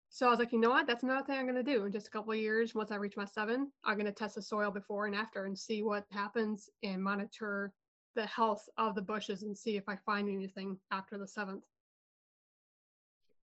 So 0.08 0.26
I 0.26 0.30
was 0.30 0.38
like, 0.38 0.52
you 0.52 0.60
know 0.60 0.70
what? 0.70 0.86
That's 0.86 1.04
another 1.04 1.24
thing 1.24 1.38
I'm 1.38 1.46
going 1.46 1.64
to 1.64 1.72
do 1.72 1.84
in 1.86 1.92
just 1.92 2.06
a 2.06 2.10
couple 2.10 2.32
of 2.32 2.38
years. 2.38 2.74
Once 2.74 2.90
I 2.90 2.96
reach 2.96 3.16
my 3.16 3.24
seven, 3.24 3.72
I'm 3.84 3.94
going 3.94 4.06
to 4.06 4.12
test 4.12 4.34
the 4.34 4.42
soil 4.42 4.70
before 4.70 5.06
and 5.06 5.14
after 5.14 5.46
and 5.46 5.58
see 5.58 5.82
what 5.82 6.04
happens 6.10 6.68
and 6.82 7.02
monitor 7.02 7.72
the 8.14 8.26
health 8.26 8.68
of 8.76 8.94
the 8.94 9.00
bushes 9.02 9.42
and 9.42 9.56
see 9.56 9.76
if 9.76 9.88
I 9.88 9.96
find 9.96 10.28
anything 10.28 10.76
after 10.90 11.16
the 11.16 11.26
seventh 11.26 11.64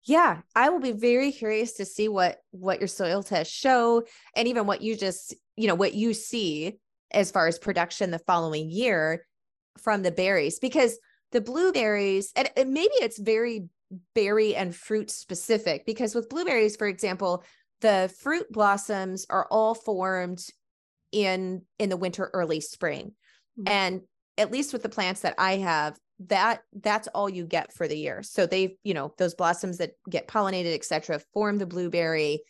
yeah 0.06 0.42
i 0.56 0.70
will 0.70 0.80
be 0.80 0.92
very 0.92 1.32
curious 1.32 1.74
to 1.74 1.86
see 1.86 2.08
what 2.08 2.40
what 2.52 2.80
your 2.80 2.88
soil 2.88 3.24
tests 3.24 3.54
show 3.54 4.04
and 4.36 4.48
even 4.48 4.66
what 4.66 4.82
you 4.82 4.96
just 4.96 5.34
you 5.56 5.68
know 5.68 5.76
what 5.76 5.94
you 5.94 6.14
see 6.14 6.78
as 7.12 7.32
far 7.32 7.48
as 7.48 7.60
production 7.60 8.12
the 8.12 8.20
following 8.20 8.70
year 8.70 9.26
from 9.78 10.02
the 10.02 10.12
berries 10.12 10.60
because 10.60 10.98
the 11.32 11.42
blueberries 11.42 12.32
and, 12.36 12.50
and 12.58 12.74
maybe 12.74 12.94
it's 12.96 13.18
very 13.18 13.68
berry 14.16 14.56
and 14.56 14.76
fruit 14.76 15.10
specific 15.12 15.86
because 15.86 16.16
with 16.16 16.30
blueberries 16.30 16.76
for 16.76 16.88
example 16.88 17.44
the 17.82 18.12
fruit 18.20 18.52
blossoms 18.52 19.26
are 19.30 19.48
all 19.52 19.76
formed 19.76 20.46
in 21.12 21.62
in 21.80 21.90
the 21.90 21.98
winter 21.98 22.30
early 22.34 22.60
spring 22.60 23.14
mm-hmm. 23.60 23.68
and 23.68 24.02
at 24.38 24.52
least 24.52 24.74
with 24.74 24.82
the 24.82 24.90
plants 24.90 25.22
that 25.22 25.36
i 25.38 25.58
have 25.58 25.96
that 26.28 26.62
that's 26.82 27.08
all 27.10 27.30
you 27.30 27.46
get 27.46 27.74
for 27.74 27.88
the 27.88 27.98
year. 27.98 28.24
So 28.24 28.46
they 28.46 28.78
you 28.84 28.94
know 28.94 29.14
those 29.18 29.36
blossoms 29.36 29.78
that 29.78 29.92
get 30.10 30.28
pollinated 30.28 30.74
etc 30.74 31.20
form 31.34 31.58
the 31.58 31.66
blueberry 31.66 32.42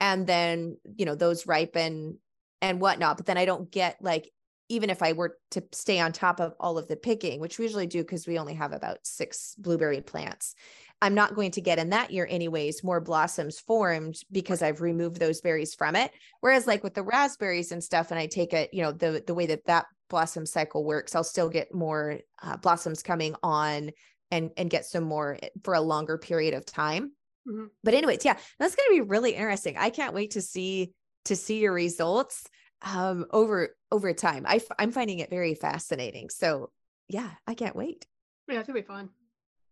and 0.00 0.26
then 0.26 0.76
you 0.96 1.06
know 1.06 1.14
those 1.14 1.46
ripen 1.46 2.18
and 2.60 2.80
whatnot. 2.80 3.16
But 3.16 3.26
then 3.26 3.38
i 3.38 3.44
don't 3.44 3.70
get 3.70 3.96
like 4.00 4.30
even 4.68 4.90
if 4.90 5.02
i 5.02 5.12
were 5.12 5.36
to 5.50 5.62
stay 5.72 6.00
on 6.00 6.12
top 6.12 6.40
of 6.40 6.54
all 6.58 6.78
of 6.78 6.88
the 6.88 6.96
picking 6.96 7.40
which 7.40 7.58
we 7.58 7.64
usually 7.64 7.86
do 7.86 8.02
because 8.02 8.26
we 8.26 8.38
only 8.38 8.54
have 8.54 8.72
about 8.72 8.98
six 9.02 9.54
blueberry 9.58 10.00
plants 10.00 10.54
i'm 11.02 11.14
not 11.14 11.34
going 11.34 11.50
to 11.50 11.60
get 11.60 11.78
in 11.78 11.90
that 11.90 12.10
year 12.10 12.26
anyways 12.30 12.82
more 12.82 13.00
blossoms 13.00 13.58
formed 13.58 14.16
because 14.32 14.62
i've 14.62 14.80
removed 14.80 15.18
those 15.18 15.40
berries 15.40 15.74
from 15.74 15.94
it. 15.96 16.10
Whereas 16.40 16.66
like 16.66 16.82
with 16.82 16.94
the 16.94 17.02
raspberries 17.02 17.72
and 17.72 17.84
stuff 17.84 18.10
and 18.10 18.18
i 18.18 18.26
take 18.26 18.52
it 18.52 18.72
you 18.72 18.82
know 18.82 18.92
the 18.92 19.22
the 19.26 19.34
way 19.34 19.46
that 19.46 19.66
that 19.66 19.86
blossom 20.10 20.46
cycle 20.46 20.84
works 20.84 21.14
i'll 21.14 21.24
still 21.24 21.48
get 21.48 21.74
more 21.74 22.18
uh, 22.42 22.56
blossoms 22.56 23.02
coming 23.02 23.34
on 23.42 23.90
and 24.30 24.50
and 24.56 24.70
get 24.70 24.84
some 24.84 25.04
more 25.04 25.38
eh, 25.42 25.48
for 25.62 25.74
a 25.74 25.80
longer 25.80 26.18
period 26.18 26.54
of 26.54 26.64
time 26.64 27.12
Mm-hmm. 27.46 27.66
But 27.82 27.94
anyways, 27.94 28.24
yeah, 28.24 28.36
that's 28.58 28.74
going 28.74 28.88
to 28.88 29.02
be 29.02 29.08
really 29.08 29.32
interesting. 29.32 29.76
I 29.76 29.90
can't 29.90 30.14
wait 30.14 30.32
to 30.32 30.42
see 30.42 30.92
to 31.26 31.36
see 31.36 31.60
your 31.60 31.72
results 31.72 32.46
um 32.82 33.26
over 33.30 33.76
over 33.90 34.12
time. 34.12 34.44
I 34.46 34.60
I'm 34.78 34.92
finding 34.92 35.18
it 35.18 35.30
very 35.30 35.54
fascinating. 35.54 36.30
So, 36.30 36.70
yeah, 37.08 37.30
I 37.46 37.54
can't 37.54 37.76
wait. 37.76 38.06
Yeah, 38.48 38.60
it's 38.60 38.66
to 38.68 38.72
be 38.72 38.82
fun. 38.82 39.10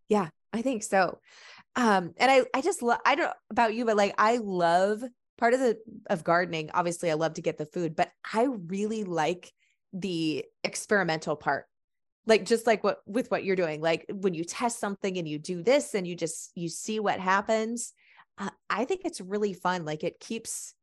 Yeah, 0.08 0.28
I 0.52 0.62
think 0.62 0.82
so. 0.82 1.18
Um 1.76 2.12
and 2.18 2.30
I 2.30 2.44
I 2.54 2.60
just 2.60 2.82
love 2.82 3.00
I 3.06 3.14
don't 3.14 3.32
about 3.50 3.74
you 3.74 3.84
but 3.84 3.96
like 3.96 4.14
I 4.18 4.38
love 4.38 5.02
part 5.38 5.54
of 5.54 5.60
the 5.60 5.78
of 6.08 6.24
gardening 6.24 6.70
obviously 6.74 7.10
I 7.10 7.14
love 7.14 7.34
to 7.34 7.42
get 7.42 7.56
the 7.56 7.66
food, 7.66 7.96
but 7.96 8.10
I 8.32 8.48
really 8.66 9.04
like 9.04 9.50
the 9.92 10.44
experimental 10.64 11.37
part. 11.37 11.66
Like 12.26 12.44
just 12.44 12.66
like 12.66 12.85
what 12.85 13.02
with 13.07 13.31
what 13.31 13.44
you're 13.44 13.57
doing 13.57 13.81
like 13.81 14.07
when 14.09 14.33
you 14.33 14.44
test 14.44 14.78
something 14.78 15.18
and 15.18 15.28
you 15.28 15.40
do 15.40 15.61
this 15.62 15.94
and 15.94 16.07
you 16.07 16.14
just 16.14 16.52
you 16.55 16.68
see 16.68 17.00
what 17.00 17.18
happens 17.18 17.94
uh, 18.38 18.50
i 18.70 18.85
think 18.85 19.02
it's 19.05 19.20
really 19.20 19.52
fun. 19.55 19.85
Like 19.85 20.05
it 20.05 20.20
keeps 20.20 20.74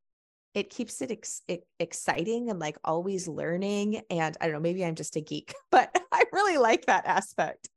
it 0.55 0.71
keeps 0.71 0.99
it, 1.01 1.11
ex- 1.11 1.43
it 1.47 1.65
exciting 1.79 2.49
and 2.49 2.59
like 2.59 2.77
always 2.83 3.27
learning. 3.27 4.01
And 4.09 4.35
i 4.39 4.45
don't 4.45 4.53
know 4.53 4.59
maybe 4.59 4.83
i'm 4.83 4.95
just 4.95 5.15
a 5.15 5.21
geek 5.21 5.53
but 5.71 5.95
i 6.11 6.23
really 6.33 6.57
like 6.57 6.85
that 6.85 7.05
aspect. 7.05 7.69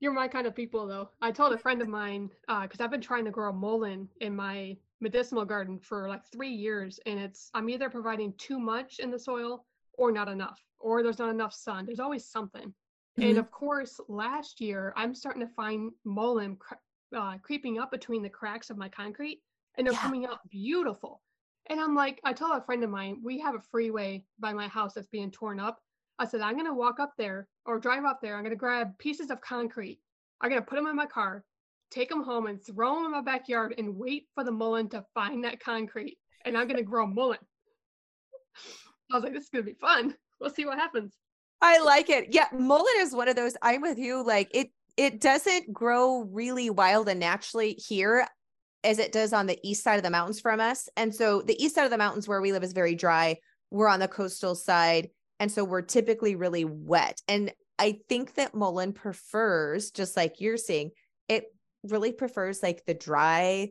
You're 0.00 0.12
my 0.12 0.28
kind 0.28 0.46
of 0.46 0.54
people 0.54 0.86
though. 0.86 1.10
I 1.22 1.30
told 1.30 1.52
a 1.52 1.58
friend 1.58 1.80
of 1.82 1.88
mine 1.88 2.30
because 2.48 2.80
uh, 2.80 2.84
i've 2.84 2.90
been 2.90 3.00
trying 3.00 3.24
to 3.26 3.30
grow 3.30 3.50
a 3.50 3.52
mullein 3.52 4.08
in 4.20 4.34
my 4.34 4.76
medicinal 5.00 5.44
garden 5.44 5.78
for 5.78 6.08
like 6.08 6.24
three 6.32 6.52
years. 6.52 6.98
And 7.06 7.18
it's 7.18 7.50
i'm 7.54 7.68
either 7.68 7.90
providing 7.90 8.32
too 8.38 8.58
much 8.58 8.98
in 8.98 9.10
the 9.10 9.18
soil 9.18 9.66
or 9.98 10.12
not 10.12 10.28
enough 10.28 10.60
or 10.78 11.02
there's 11.02 11.18
not 11.18 11.30
enough 11.30 11.54
sun 11.54 11.86
there's 11.86 12.00
always 12.00 12.24
something 12.24 12.72
Mm-hmm. 13.18 13.30
And 13.30 13.38
of 13.38 13.50
course, 13.50 14.00
last 14.08 14.60
year 14.60 14.92
I'm 14.96 15.14
starting 15.14 15.42
to 15.42 15.54
find 15.54 15.92
mullein 16.04 16.58
uh, 17.16 17.38
creeping 17.38 17.78
up 17.78 17.90
between 17.90 18.22
the 18.22 18.28
cracks 18.28 18.70
of 18.70 18.76
my 18.76 18.88
concrete, 18.88 19.40
and 19.76 19.86
they're 19.86 19.94
yeah. 19.94 20.00
coming 20.00 20.26
out 20.26 20.48
beautiful. 20.50 21.22
And 21.70 21.80
I'm 21.80 21.94
like, 21.94 22.20
I 22.24 22.32
told 22.32 22.56
a 22.56 22.64
friend 22.64 22.82
of 22.82 22.90
mine, 22.90 23.20
we 23.22 23.38
have 23.38 23.54
a 23.54 23.60
freeway 23.60 24.24
by 24.38 24.52
my 24.52 24.66
house 24.66 24.94
that's 24.94 25.06
being 25.06 25.30
torn 25.30 25.60
up. 25.60 25.80
I 26.18 26.26
said, 26.26 26.40
I'm 26.40 26.56
gonna 26.56 26.74
walk 26.74 26.98
up 26.98 27.12
there 27.16 27.48
or 27.66 27.78
drive 27.78 28.04
up 28.04 28.20
there. 28.20 28.36
I'm 28.36 28.42
gonna 28.42 28.56
grab 28.56 28.98
pieces 28.98 29.30
of 29.30 29.40
concrete. 29.40 30.00
I'm 30.40 30.50
gonna 30.50 30.62
put 30.62 30.76
them 30.76 30.88
in 30.88 30.96
my 30.96 31.06
car, 31.06 31.44
take 31.90 32.08
them 32.08 32.24
home, 32.24 32.46
and 32.46 32.60
throw 32.64 32.96
them 32.96 33.06
in 33.06 33.12
my 33.12 33.22
backyard, 33.22 33.74
and 33.78 33.96
wait 33.96 34.26
for 34.34 34.42
the 34.42 34.50
mullein 34.50 34.88
to 34.90 35.04
find 35.14 35.44
that 35.44 35.60
concrete. 35.60 36.18
And 36.44 36.58
I'm 36.58 36.66
gonna 36.66 36.82
grow 36.82 37.06
mullein. 37.06 37.38
I 39.10 39.14
was 39.14 39.24
like, 39.24 39.32
this 39.32 39.44
is 39.44 39.50
gonna 39.50 39.64
be 39.64 39.74
fun. 39.74 40.14
We'll 40.40 40.50
see 40.50 40.66
what 40.66 40.78
happens. 40.78 41.14
I 41.60 41.78
like 41.78 42.10
it. 42.10 42.28
Yeah, 42.34 42.46
mullein 42.52 43.00
is 43.00 43.14
one 43.14 43.28
of 43.28 43.36
those. 43.36 43.56
I'm 43.62 43.80
with 43.80 43.98
you. 43.98 44.24
Like 44.24 44.50
it, 44.52 44.68
it 44.96 45.20
doesn't 45.20 45.72
grow 45.72 46.22
really 46.30 46.70
wild 46.70 47.08
and 47.08 47.20
naturally 47.20 47.72
here 47.74 48.26
as 48.84 48.98
it 48.98 49.12
does 49.12 49.32
on 49.32 49.46
the 49.46 49.58
east 49.62 49.82
side 49.82 49.96
of 49.96 50.02
the 50.02 50.10
mountains 50.10 50.40
from 50.40 50.60
us. 50.60 50.88
And 50.96 51.14
so 51.14 51.40
the 51.40 51.60
east 51.62 51.74
side 51.74 51.84
of 51.84 51.90
the 51.90 51.98
mountains 51.98 52.28
where 52.28 52.42
we 52.42 52.52
live 52.52 52.62
is 52.62 52.72
very 52.72 52.94
dry. 52.94 53.38
We're 53.70 53.88
on 53.88 54.00
the 54.00 54.08
coastal 54.08 54.54
side. 54.54 55.08
And 55.40 55.50
so 55.50 55.64
we're 55.64 55.82
typically 55.82 56.36
really 56.36 56.64
wet. 56.64 57.20
And 57.26 57.50
I 57.78 58.00
think 58.08 58.34
that 58.34 58.54
mullein 58.54 58.92
prefers, 58.92 59.90
just 59.90 60.16
like 60.16 60.40
you're 60.40 60.58
seeing, 60.58 60.90
it 61.28 61.46
really 61.82 62.12
prefers 62.12 62.62
like 62.62 62.84
the 62.86 62.94
dry, 62.94 63.70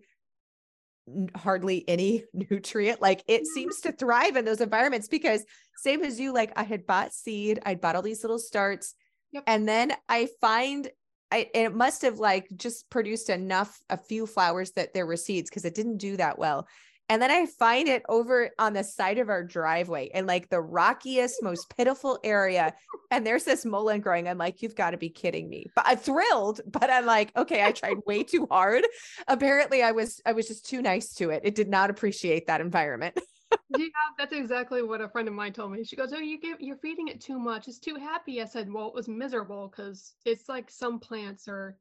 hardly 1.36 1.88
any 1.88 2.24
nutrient. 2.34 3.02
Like 3.02 3.24
it 3.28 3.46
seems 3.46 3.82
to 3.82 3.92
thrive 3.92 4.36
in 4.36 4.46
those 4.46 4.62
environments 4.62 5.08
because 5.08 5.46
same 5.78 6.04
as 6.04 6.20
you, 6.20 6.34
like 6.34 6.52
I 6.56 6.63
had 6.63 6.86
bought 6.86 7.13
seed, 7.13 7.60
I'd 7.66 7.82
bought 7.82 7.96
all 7.96 8.02
these 8.02 8.24
little 8.24 8.39
starts. 8.39 8.96
Yep. 9.32 9.44
And 9.48 9.68
then 9.68 9.94
I 10.08 10.30
find 10.39 10.89
I 11.32 11.50
it 11.54 11.74
must 11.74 12.04
have 12.04 12.20
like 12.20 12.48
just 12.56 12.89
produced 12.89 13.30
enough, 13.30 13.82
a 13.89 13.98
few 13.98 14.28
flowers 14.28 14.72
that 14.74 14.94
there 14.94 15.08
were 15.08 15.18
seeds 15.18 15.50
because 15.50 15.66
it 15.66 15.76
didn't 15.76 15.98
do 15.98 16.16
that 16.18 16.38
well. 16.38 16.68
And 17.10 17.22
then 17.22 17.32
I 17.32 17.46
find 17.46 17.88
it 17.88 18.04
over 18.08 18.50
on 18.58 18.74
the 18.74 18.84
side 18.84 19.18
of 19.18 19.30
our 19.30 19.44
driveway 19.44 20.10
in 20.13 20.26
like 20.26 20.50
the 20.50 20.62
rockiest, 20.62 21.44
most 21.44 21.76
pitiful 21.76 22.18
area. 22.24 22.74
And 23.12 23.28
there's 23.28 23.44
this 23.44 23.66
mullein 23.66 24.02
growing. 24.02 24.28
I'm 24.28 24.38
like, 24.38 24.62
you've 24.62 24.76
got 24.76 24.92
to 24.92 24.98
be 24.98 25.10
kidding 25.10 25.50
me. 25.50 25.68
But 25.76 25.86
I'm 25.88 25.98
thrilled, 25.98 26.62
but 26.66 26.89
I'm 26.89 27.06
like, 27.06 27.36
okay, 27.36 27.63
I 27.63 27.72
tried 27.72 27.98
way 28.08 28.24
too 28.24 28.48
hard. 28.50 28.86
Apparently 29.28 29.84
I 29.84 29.92
was 29.92 30.22
I 30.26 30.32
was 30.32 30.48
just 30.48 30.66
too 30.66 30.82
nice 30.82 31.13
to 31.16 31.30
it. 31.30 31.42
It 31.44 31.56
did 31.56 31.70
not 31.70 31.89
appreciate 31.89 32.48
that 32.48 32.62
environment. 32.62 33.20
yeah, 33.78 33.88
that's 34.18 34.34
exactly 34.34 34.82
what 34.82 35.02
a 35.02 35.10
friend 35.10 35.28
of 35.28 35.34
mine 35.34 35.54
told 35.54 35.72
me. 35.72 35.84
She 35.84 35.96
goes, 35.96 36.13
"Oh, 36.13 36.20
you 36.20 36.39
give 36.39 36.60
you're 36.60 36.78
feeding 36.78 37.10
it 37.10 37.22
too 37.22 37.38
much. 37.38 37.68
It's 37.68 37.80
too 37.80 37.96
happy." 37.96 38.42
I 38.42 38.46
said, 38.46 38.72
"Well, 38.72 38.88
it 38.88 38.94
was 38.94 39.08
miserable 39.08 39.68
because 39.68 40.13
it's 40.26 40.48
like 40.50 40.72
some 40.72 41.00
plants 41.00 41.48
are 41.48 41.78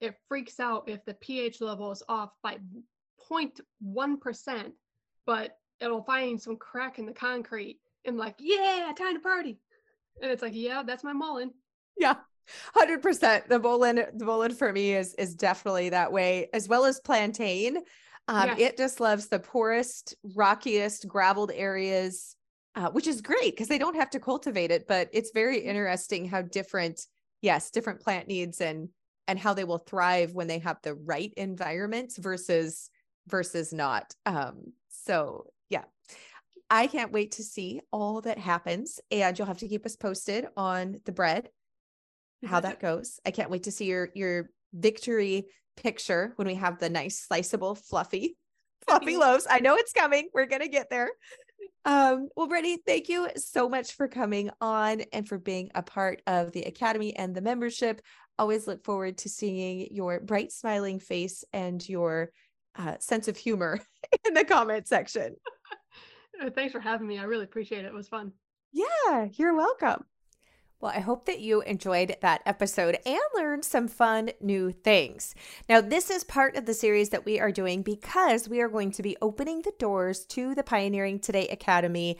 it 0.00 0.14
freaks 0.28 0.60
out 0.60 0.88
if 0.88 1.04
the 1.04 1.14
pH 1.14 1.60
level 1.60 1.90
is 1.90 2.02
off 2.08 2.30
by 2.42 2.58
0.1%, 3.30 4.72
but 5.26 5.56
it'll 5.80 6.02
find 6.02 6.40
some 6.40 6.56
crack 6.56 6.98
in 6.98 7.06
the 7.06 7.12
concrete 7.12 7.78
and 8.04 8.16
like, 8.16 8.34
yeah, 8.38 8.92
time 8.96 9.14
to 9.14 9.20
party. 9.20 9.58
And 10.22 10.30
it's 10.30 10.42
like, 10.42 10.54
yeah, 10.54 10.82
that's 10.84 11.04
my 11.04 11.12
mullein. 11.12 11.50
Yeah. 11.96 12.14
Hundred 12.74 13.02
percent. 13.02 13.48
The 13.48 13.58
mullein, 13.58 14.06
the 14.14 14.24
mullein 14.24 14.54
for 14.54 14.72
me 14.72 14.94
is 14.94 15.14
is 15.14 15.34
definitely 15.34 15.90
that 15.90 16.10
way, 16.10 16.48
as 16.52 16.68
well 16.68 16.84
as 16.84 16.98
plantain. 16.98 17.78
Um, 18.28 18.48
yeah. 18.48 18.66
It 18.66 18.76
just 18.76 19.00
loves 19.00 19.28
the 19.28 19.38
poorest, 19.38 20.16
rockiest, 20.34 21.06
graveled 21.06 21.52
areas, 21.54 22.36
uh, 22.74 22.90
which 22.90 23.06
is 23.06 23.20
great 23.20 23.52
because 23.52 23.68
they 23.68 23.78
don't 23.78 23.96
have 23.96 24.10
to 24.10 24.20
cultivate 24.20 24.70
it. 24.70 24.88
But 24.88 25.08
it's 25.12 25.30
very 25.32 25.58
mm-hmm. 25.58 25.68
interesting 25.68 26.28
how 26.28 26.42
different, 26.42 27.06
yes, 27.40 27.70
different 27.70 28.00
plant 28.00 28.26
needs 28.26 28.60
and 28.60 28.88
and 29.28 29.38
how 29.38 29.54
they 29.54 29.64
will 29.64 29.78
thrive 29.78 30.34
when 30.34 30.48
they 30.48 30.58
have 30.58 30.78
the 30.82 30.94
right 30.94 31.32
environment 31.36 32.12
versus 32.18 32.90
versus 33.30 33.72
not. 33.72 34.14
Um, 34.26 34.72
so 34.88 35.46
yeah, 35.68 35.84
I 36.68 36.86
can't 36.86 37.12
wait 37.12 37.32
to 37.32 37.42
see 37.42 37.80
all 37.92 38.20
that 38.22 38.38
happens. 38.38 39.00
And 39.10 39.38
you'll 39.38 39.48
have 39.48 39.58
to 39.58 39.68
keep 39.68 39.84
us 39.84 39.96
posted 39.96 40.46
on 40.56 41.00
the 41.04 41.12
bread, 41.12 41.50
how 42.44 42.60
that 42.60 42.80
goes. 42.80 43.18
I 43.26 43.30
can't 43.30 43.50
wait 43.50 43.64
to 43.64 43.72
see 43.72 43.86
your 43.86 44.10
your 44.14 44.50
victory 44.72 45.46
picture 45.76 46.32
when 46.36 46.46
we 46.46 46.54
have 46.54 46.78
the 46.78 46.90
nice 46.90 47.20
sliceable 47.20 47.74
fluffy 47.74 48.36
fluffy 48.86 49.16
loaves. 49.16 49.46
I 49.50 49.60
know 49.60 49.76
it's 49.76 49.92
coming. 49.92 50.28
We're 50.32 50.46
gonna 50.46 50.68
get 50.68 50.90
there. 50.90 51.10
Um, 51.84 52.28
well, 52.36 52.46
Brittany, 52.46 52.78
thank 52.86 53.08
you 53.08 53.28
so 53.36 53.68
much 53.68 53.92
for 53.92 54.06
coming 54.06 54.50
on 54.60 55.02
and 55.12 55.26
for 55.26 55.38
being 55.38 55.70
a 55.74 55.82
part 55.82 56.22
of 56.26 56.52
the 56.52 56.62
Academy 56.62 57.16
and 57.16 57.34
the 57.34 57.40
membership. 57.40 58.02
Always 58.38 58.66
look 58.66 58.84
forward 58.84 59.18
to 59.18 59.28
seeing 59.28 59.88
your 59.90 60.20
bright, 60.20 60.52
smiling 60.52 60.98
face 60.98 61.42
and 61.52 61.86
your 61.88 62.32
uh, 62.76 62.94
sense 62.98 63.28
of 63.28 63.36
humor 63.36 63.80
in 64.26 64.34
the 64.34 64.44
comment 64.44 64.86
section. 64.88 65.36
Uh, 66.42 66.48
thanks 66.48 66.72
for 66.72 66.80
having 66.80 67.06
me. 67.06 67.18
I 67.18 67.24
really 67.24 67.44
appreciate 67.44 67.84
it. 67.84 67.88
It 67.88 67.92
was 67.92 68.08
fun. 68.08 68.32
Yeah, 68.72 69.28
you're 69.34 69.54
welcome. 69.54 70.06
Well, 70.80 70.92
I 70.94 71.00
hope 71.00 71.26
that 71.26 71.40
you 71.40 71.60
enjoyed 71.60 72.16
that 72.22 72.40
episode 72.46 72.98
and 73.04 73.20
learned 73.34 73.66
some 73.66 73.86
fun 73.86 74.30
new 74.40 74.72
things. 74.72 75.34
Now, 75.68 75.82
this 75.82 76.08
is 76.08 76.24
part 76.24 76.56
of 76.56 76.64
the 76.64 76.72
series 76.72 77.10
that 77.10 77.26
we 77.26 77.38
are 77.38 77.52
doing 77.52 77.82
because 77.82 78.48
we 78.48 78.62
are 78.62 78.68
going 78.68 78.90
to 78.92 79.02
be 79.02 79.18
opening 79.20 79.60
the 79.60 79.74
doors 79.78 80.24
to 80.26 80.54
the 80.54 80.62
Pioneering 80.62 81.18
Today 81.18 81.46
Academy 81.48 82.16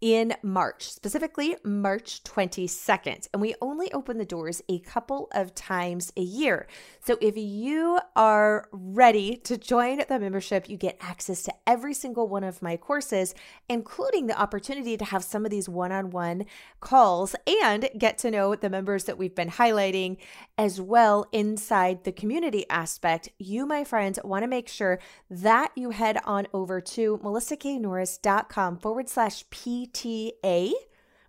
in 0.00 0.34
March, 0.42 0.90
specifically 0.90 1.56
March 1.64 2.22
22nd. 2.22 3.28
And 3.32 3.40
we 3.40 3.54
only 3.60 3.92
open 3.92 4.18
the 4.18 4.24
doors 4.24 4.62
a 4.68 4.78
couple 4.80 5.28
of 5.32 5.54
times 5.54 6.12
a 6.16 6.22
year. 6.22 6.66
So 7.04 7.16
if 7.20 7.36
you 7.36 7.98
are 8.14 8.68
ready 8.72 9.36
to 9.44 9.56
join 9.56 10.02
the 10.08 10.18
membership, 10.18 10.68
you 10.68 10.76
get 10.76 10.98
access 11.00 11.42
to 11.44 11.54
every 11.66 11.94
single 11.94 12.28
one 12.28 12.44
of 12.44 12.62
my 12.62 12.76
courses, 12.76 13.34
including 13.68 14.26
the 14.26 14.38
opportunity 14.38 14.96
to 14.96 15.04
have 15.04 15.24
some 15.24 15.44
of 15.44 15.50
these 15.50 15.68
one 15.68 15.92
on 15.92 16.10
one 16.10 16.44
calls 16.80 17.34
and 17.64 17.88
get 17.96 18.18
to 18.18 18.30
know 18.30 18.54
the 18.54 18.70
members 18.70 19.04
that 19.04 19.18
we've 19.18 19.34
been 19.34 19.50
highlighting 19.50 20.16
as 20.58 20.80
well 20.80 21.26
inside 21.32 22.04
the 22.04 22.12
community 22.12 22.68
aspect. 22.68 23.28
You, 23.38 23.66
my 23.66 23.84
friends, 23.84 24.18
want 24.22 24.42
to 24.42 24.48
make 24.48 24.68
sure 24.68 24.98
that 25.30 25.72
you 25.74 25.90
head 25.90 26.18
on 26.24 26.46
over 26.52 26.80
to 26.80 27.18
melissaknorris.com 27.18 28.78
forward 28.78 29.08
slash 29.08 29.44
P 29.50 29.85
PTA, 29.92 30.72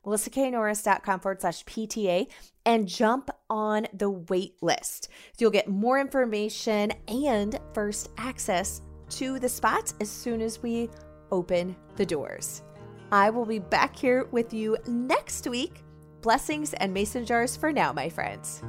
melissaknorris.com 0.05 1.19
forward 1.19 1.41
slash 1.41 1.63
PTA, 1.65 2.27
and 2.65 2.87
jump 2.87 3.29
on 3.49 3.87
the 3.93 4.09
wait 4.09 4.55
list. 4.61 5.09
So 5.33 5.37
you'll 5.39 5.51
get 5.51 5.67
more 5.67 5.99
information 5.99 6.91
and 7.07 7.59
first 7.73 8.09
access 8.17 8.81
to 9.09 9.39
the 9.39 9.49
spots 9.49 9.93
as 10.01 10.09
soon 10.09 10.41
as 10.41 10.61
we 10.61 10.89
open 11.31 11.75
the 11.95 12.05
doors. 12.05 12.63
I 13.11 13.29
will 13.29 13.45
be 13.45 13.59
back 13.59 13.95
here 13.95 14.25
with 14.31 14.53
you 14.53 14.77
next 14.87 15.47
week. 15.47 15.83
Blessings 16.21 16.73
and 16.73 16.93
mason 16.93 17.25
jars 17.25 17.55
for 17.55 17.71
now, 17.71 17.93
my 17.93 18.09
friends. 18.09 18.61